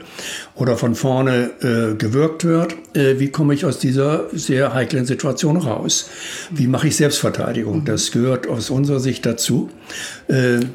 [0.56, 1.52] oder von vorne
[1.98, 2.76] gewürgt wird?
[2.94, 6.10] Wie komme ich aus dieser sehr heiklen Situation raus?
[6.52, 7.86] Wie mache ich Selbstverteidigung?
[7.86, 9.70] Das gehört aus unserer Sicht dazu.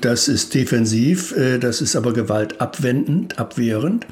[0.00, 4.06] Das ist defensiv, das ist aber gewaltabwendend, abwehrend.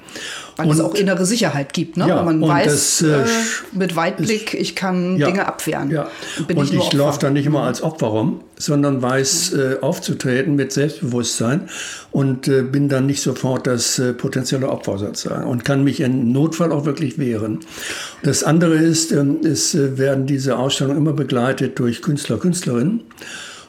[0.56, 2.08] Weil und, es auch innere Sicherheit gibt, ne?
[2.08, 3.24] Ja, Wenn man weiß, das, äh,
[3.72, 5.90] mit Weitblick, ich kann ja, Dinge abwehren.
[5.90, 6.08] Ja.
[6.48, 10.56] Und, und ich, ich laufe da nicht immer als Opfer rum, sondern weiß äh, aufzutreten
[10.56, 11.68] mit Selbstbewusstsein
[12.10, 16.32] und äh, bin dann nicht sofort das äh, potenzielle Opfer sozusagen und kann mich in
[16.32, 17.60] Notfall auch wirklich wehren.
[18.22, 23.02] Das andere ist, ähm, es äh, werden diese Ausstellungen immer begleitet durch Künstler, Künstlerinnen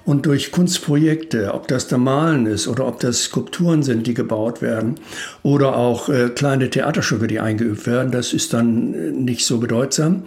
[0.08, 4.62] und durch Kunstprojekte, ob das da Malen ist oder ob das Skulpturen sind, die gebaut
[4.62, 4.96] werden
[5.44, 10.24] oder auch äh, kleine Theaterstücke, die eingeübt werden, das ist dann äh, nicht so bedeutsam.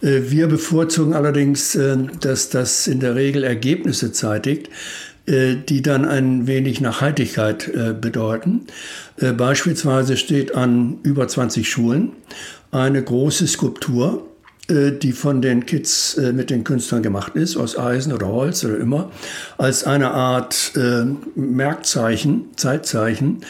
[0.00, 4.70] Äh, wir bevorzugen allerdings, äh, dass das in der Regel Ergebnisse zeitigt,
[5.26, 8.66] äh, die dann ein wenig Nachhaltigkeit äh, bedeuten.
[9.18, 12.12] Beispielsweise steht an über 20 Schulen
[12.70, 14.24] eine große Skulptur
[14.68, 18.78] die von den Kids äh, mit den Künstlern gemacht ist, aus Eisen oder Holz oder
[18.78, 19.10] immer,
[19.58, 21.04] als eine Art äh,
[21.34, 23.42] Merkzeichen, Zeitzeichen.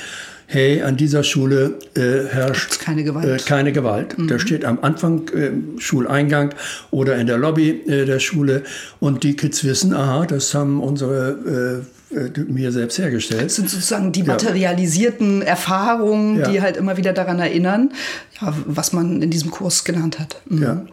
[0.49, 3.43] Hey, an dieser Schule äh, herrscht keine Gewalt.
[3.43, 4.17] Äh, keine Gewalt.
[4.17, 4.29] Mhm.
[4.29, 5.51] Da steht am Anfang äh,
[5.81, 6.55] Schuleingang
[6.91, 8.63] oder in der Lobby der Schule
[9.01, 13.47] und die Kids wissen, aha, das haben unsere äh, mir selbst hergestellt.
[13.47, 15.47] Das sind sozusagen die materialisierten ja.
[15.47, 16.49] Erfahrungen, ja.
[16.49, 17.93] die halt immer wieder daran erinnern,
[18.41, 20.41] ja, was man in diesem Kurs genannt hat.
[20.49, 20.89] Mhm.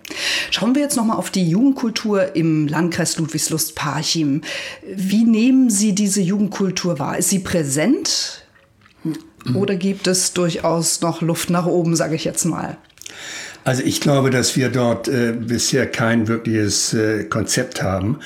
[0.49, 4.41] Schauen wir jetzt nochmal auf die Jugendkultur im Landkreis Ludwigslust-Parchim.
[4.95, 7.17] Wie nehmen Sie diese Jugendkultur wahr?
[7.17, 8.43] Ist sie präsent
[9.03, 9.55] mhm.
[9.55, 12.77] oder gibt es durchaus noch Luft nach oben, sage ich jetzt mal?
[13.63, 18.19] Also ich glaube, dass wir dort äh, bisher kein wirkliches äh, Konzept haben,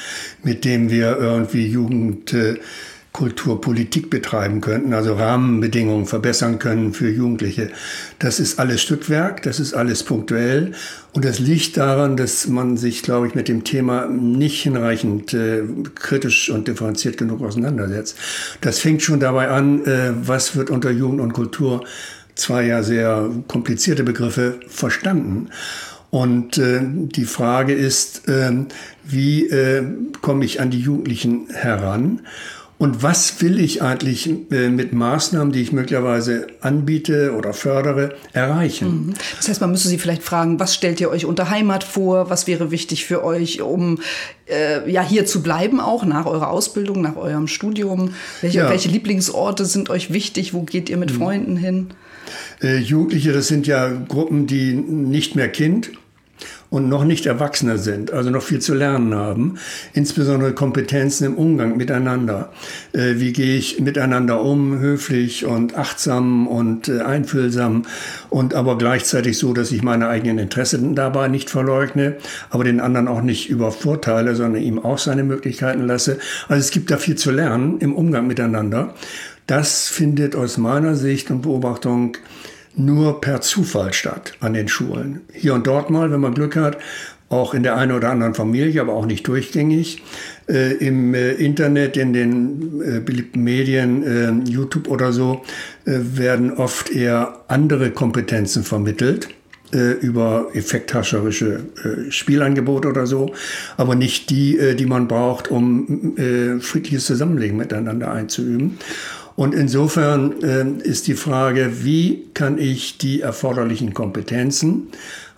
[0.44, 7.70] mit dem wir irgendwie Jugendkulturpolitik äh, betreiben könnten, also Rahmenbedingungen verbessern können für Jugendliche.
[8.18, 10.72] Das ist alles Stückwerk, das ist alles punktuell
[11.14, 15.62] und das liegt daran, dass man sich, glaube ich, mit dem Thema nicht hinreichend äh,
[15.94, 18.18] kritisch und differenziert genug auseinandersetzt.
[18.62, 21.84] Das fängt schon dabei an, äh, was wird unter Jugend und Kultur
[22.38, 25.50] zwei ja sehr komplizierte Begriffe verstanden.
[26.10, 28.52] Und äh, die Frage ist, äh,
[29.04, 29.84] wie äh,
[30.22, 32.22] komme ich an die Jugendlichen heran?
[32.80, 39.08] Und was will ich eigentlich äh, mit Maßnahmen, die ich möglicherweise anbiete oder fördere, erreichen?
[39.08, 39.14] Mhm.
[39.38, 42.30] Das heißt, man müsste Sie vielleicht fragen, was stellt ihr euch unter Heimat vor?
[42.30, 44.00] Was wäre wichtig für euch, um
[44.48, 48.14] äh, ja hier zu bleiben, auch nach eurer Ausbildung, nach eurem Studium?
[48.42, 48.70] Welche, ja.
[48.70, 50.54] welche Lieblingsorte sind euch wichtig?
[50.54, 51.18] Wo geht ihr mit mhm.
[51.18, 51.88] Freunden hin?
[52.62, 55.92] Äh, Jugendliche, das sind ja Gruppen, die nicht mehr Kind
[56.70, 59.58] und noch nicht Erwachsene sind, also noch viel zu lernen haben,
[59.94, 62.52] insbesondere Kompetenzen im Umgang miteinander.
[62.94, 67.84] Äh, wie gehe ich miteinander um, höflich und achtsam und äh, einfühlsam
[68.30, 72.18] und aber gleichzeitig so, dass ich meine eigenen Interessen dabei nicht verleugne,
[72.50, 76.20] aber den anderen auch nicht übervorteile, sondern ihm auch seine Möglichkeiten lasse.
[76.50, 78.94] Also es gibt da viel zu lernen im Umgang miteinander.
[79.48, 82.18] Das findet aus meiner Sicht und Beobachtung
[82.76, 85.22] nur per Zufall statt an den Schulen.
[85.34, 86.78] Hier und dort mal, wenn man Glück hat,
[87.30, 90.04] auch in der einen oder anderen Familie, aber auch nicht durchgängig.
[90.48, 95.42] Äh, Im äh, Internet, in den äh, beliebten Medien, äh, YouTube oder so,
[95.86, 99.30] äh, werden oft eher andere Kompetenzen vermittelt
[99.74, 101.62] äh, über effekthascherische
[102.10, 103.34] Spielangebote oder so,
[103.76, 106.16] aber nicht die, die man braucht, um
[106.62, 108.78] friedliches Zusammenleben miteinander einzuüben.
[109.38, 114.88] Und insofern äh, ist die Frage, wie kann ich die erforderlichen Kompetenzen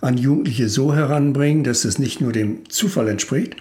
[0.00, 3.56] an Jugendliche so heranbringen, dass es nicht nur dem Zufall entspricht,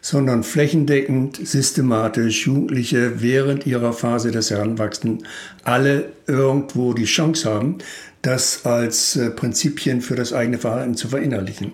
[0.00, 5.24] sondern flächendeckend, systematisch Jugendliche während ihrer Phase des Heranwachsens
[5.64, 7.78] alle irgendwo die Chance haben,
[8.22, 11.72] das als äh, Prinzipien für das eigene Verhalten zu verinnerlichen.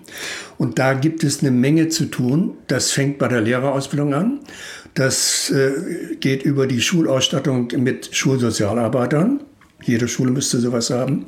[0.57, 2.57] Und da gibt es eine Menge zu tun.
[2.65, 4.39] Das fängt bei der Lehrerausbildung an.
[4.93, 9.41] Das äh, geht über die Schulausstattung mit Schulsozialarbeitern.
[9.81, 11.25] Jede Schule müsste sowas haben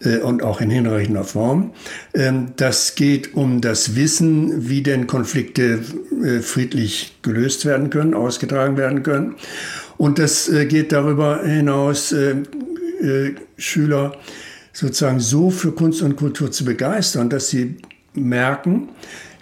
[0.00, 1.72] äh, und auch in hinreichender Form.
[2.14, 5.80] Ähm, das geht um das Wissen, wie denn Konflikte
[6.22, 9.36] äh, friedlich gelöst werden können, ausgetragen werden können.
[9.96, 12.36] Und das äh, geht darüber hinaus, äh,
[13.00, 14.12] äh, Schüler
[14.72, 17.76] sozusagen so für Kunst und Kultur zu begeistern, dass sie
[18.12, 18.90] merken,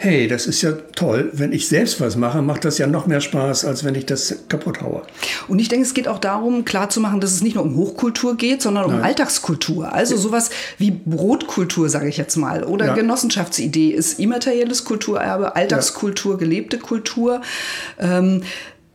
[0.05, 3.22] hey, das ist ja toll, wenn ich selbst was mache, macht das ja noch mehr
[3.22, 5.02] Spaß, als wenn ich das kaputt haue.
[5.48, 8.61] Und ich denke, es geht auch darum, klarzumachen, dass es nicht nur um Hochkultur geht,
[8.61, 9.02] sondern um Nein.
[9.02, 9.94] Alltagskultur.
[9.94, 12.94] Also sowas wie Brotkultur, sage ich jetzt mal, oder ja.
[12.94, 17.40] Genossenschaftsidee ist immaterielles Kulturerbe, Alltagskultur, gelebte Kultur.
[17.98, 18.42] Ähm,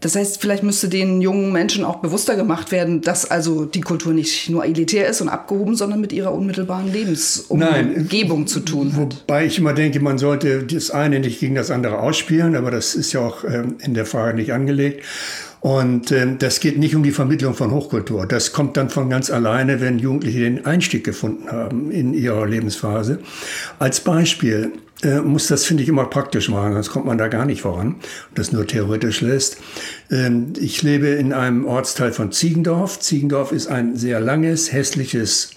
[0.02, 4.14] das heißt, vielleicht müsste den jungen Menschen auch bewusster gemacht werden, dass also die Kultur
[4.14, 9.24] nicht nur elitär ist und abgehoben, sondern mit ihrer unmittelbaren Lebensumgebung zu tun hat.
[9.28, 12.96] Wobei ich immer denke, man sollte das eine nicht gegen das andere ausspielen, aber das
[12.96, 15.04] ist ja auch ähm, in der Frage nicht angelegt.
[15.62, 18.26] Und äh, das geht nicht um die Vermittlung von Hochkultur.
[18.26, 23.20] Das kommt dann von ganz alleine, wenn Jugendliche den Einstieg gefunden haben in ihrer Lebensphase.
[23.78, 24.72] Als Beispiel
[25.04, 27.96] äh, muss das, finde ich, immer praktisch machen, sonst kommt man da gar nicht voran
[28.36, 29.58] das nur theoretisch lässt.
[30.12, 33.00] Ähm, ich lebe in einem Ortsteil von Ziegendorf.
[33.00, 35.52] Ziegendorf ist ein sehr langes, hässliches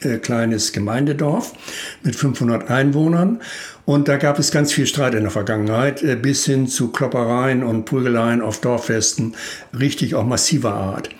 [0.00, 1.54] äh, kleines Gemeindedorf
[2.02, 3.40] mit 500 Einwohnern.
[3.84, 7.62] Und da gab es ganz viel Streit in der Vergangenheit, äh, bis hin zu Kloppereien
[7.62, 9.34] und Prügeleien auf Dorffesten,
[9.78, 11.10] richtig auch massiver Art.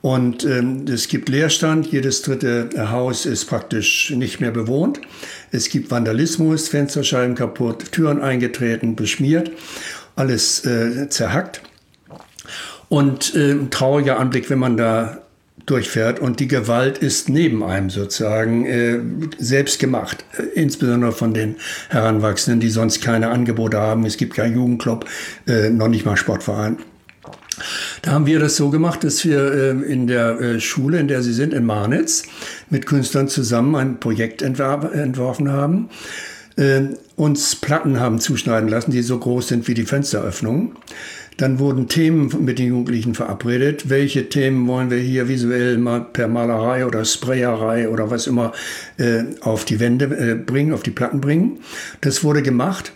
[0.00, 5.00] Und ähm, es gibt Leerstand, jedes dritte Haus ist praktisch nicht mehr bewohnt.
[5.50, 9.50] Es gibt Vandalismus, Fensterscheiben kaputt, Türen eingetreten, beschmiert,
[10.16, 11.62] alles äh, zerhackt.
[12.88, 15.18] Und äh, ein trauriger Anblick, wenn man da
[15.66, 19.00] durchfährt und die Gewalt ist neben einem sozusagen äh,
[19.38, 21.56] selbst gemacht, äh, insbesondere von den
[21.88, 24.04] Heranwachsenden, die sonst keine Angebote haben.
[24.04, 25.06] Es gibt keinen Jugendclub,
[25.46, 26.78] äh, noch nicht mal Sportverein.
[28.02, 31.22] Da haben wir das so gemacht, dass wir äh, in der äh, Schule, in der
[31.22, 32.24] sie sind, in Marnitz,
[32.70, 35.88] mit Künstlern zusammen ein Projekt entworfen haben,
[36.56, 36.82] äh,
[37.16, 40.72] uns Platten haben zuschneiden lassen, die so groß sind wie die Fensteröffnungen.
[41.36, 43.90] Dann wurden Themen mit den Jugendlichen verabredet.
[43.90, 48.52] Welche Themen wollen wir hier visuell mal per Malerei oder Sprayerei oder was immer
[48.98, 51.58] äh, auf die Wände äh, bringen, auf die Platten bringen?
[52.02, 52.92] Das wurde gemacht.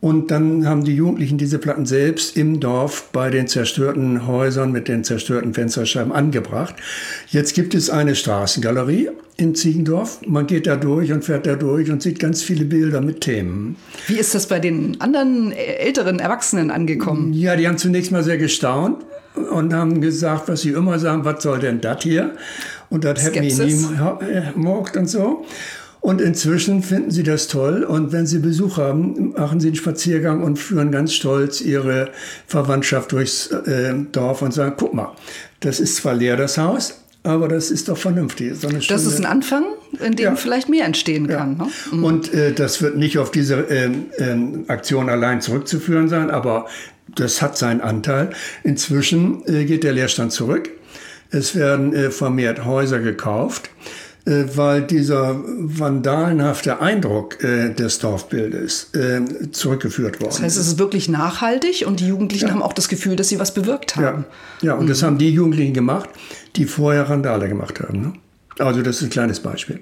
[0.00, 4.88] Und dann haben die Jugendlichen diese Platten selbst im Dorf bei den zerstörten Häusern mit
[4.88, 6.74] den zerstörten Fensterscheiben angebracht.
[7.28, 10.20] Jetzt gibt es eine Straßengalerie in Ziegendorf.
[10.26, 13.76] Man geht da durch und fährt da durch und sieht ganz viele Bilder mit Themen.
[14.06, 17.34] Wie ist das bei den anderen älteren Erwachsenen angekommen?
[17.34, 19.04] Ja, die haben zunächst mal sehr gestaunt
[19.50, 22.32] und haben gesagt, was sie immer sagen, was soll denn das hier?
[22.88, 25.44] Und das hätten wir nie gemocht und so.
[26.00, 27.84] Und inzwischen finden sie das toll.
[27.84, 32.10] Und wenn sie Besuch haben, machen sie einen Spaziergang und führen ganz stolz ihre
[32.46, 35.12] Verwandtschaft durchs äh, Dorf und sagen, guck mal,
[35.60, 38.54] das ist zwar leer, das Haus, aber das ist doch vernünftig.
[38.58, 39.64] So das ist ein Anfang,
[40.02, 40.36] in dem ja.
[40.36, 41.58] vielleicht mehr entstehen kann.
[41.58, 41.64] Ja.
[41.64, 41.70] Ne?
[41.92, 42.04] Mhm.
[42.04, 43.90] Und äh, das wird nicht auf diese äh,
[44.68, 46.66] Aktion allein zurückzuführen sein, aber
[47.14, 48.30] das hat seinen Anteil.
[48.62, 50.70] Inzwischen äh, geht der Leerstand zurück.
[51.30, 53.70] Es werden äh, vermehrt Häuser gekauft.
[54.26, 60.36] Äh, weil dieser vandalenhafte Eindruck äh, des Dorfbildes äh, zurückgeführt worden ist.
[60.36, 62.52] Das heißt, es ist wirklich nachhaltig und die Jugendlichen ja.
[62.52, 64.26] haben auch das Gefühl, dass sie was bewirkt haben.
[64.60, 64.88] Ja, ja und mhm.
[64.88, 66.10] das haben die Jugendlichen gemacht,
[66.56, 68.00] die vorher Randale gemacht haben.
[68.00, 68.12] Ne?
[68.58, 69.80] Also das ist ein kleines Beispiel.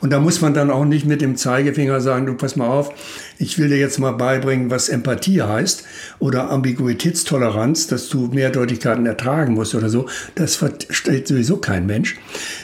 [0.00, 2.92] Und da muss man dann auch nicht mit dem Zeigefinger sagen, du pass mal auf,
[3.38, 5.84] ich will dir jetzt mal beibringen, was Empathie heißt
[6.18, 10.06] oder Ambiguitätstoleranz, dass du Mehrdeutigkeiten ertragen musst oder so.
[10.34, 12.16] Das versteht sowieso kein Mensch,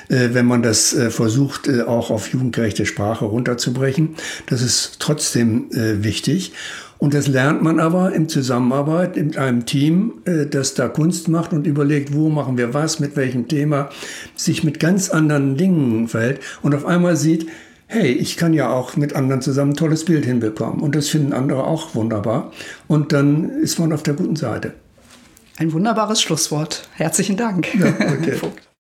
[0.09, 4.17] äh, wenn man das äh, versucht, äh, auch auf jugendgerechte Sprache runterzubrechen.
[4.47, 6.53] Das ist trotzdem wichtig.
[7.03, 11.53] Und das lernt man aber in Zusammenarbeit mit einem Team, äh, das da Kunst macht
[11.53, 13.89] und überlegt, wo machen wir was, mit welchem Thema,
[14.37, 17.49] sich mit ganz anderen Dingen verhält und auf einmal sieht,
[17.89, 20.79] hey, ich kann ja auch mit anderen zusammen ein tolles Bild hinbekommen.
[20.81, 22.53] Und das finden andere auch wunderbar.
[22.87, 24.73] Und dann ist man auf der guten Seite.
[25.57, 26.89] Ein wunderbares Schlusswort.
[26.93, 27.67] Herzlichen Dank.
[27.75, 28.37] Ja, okay.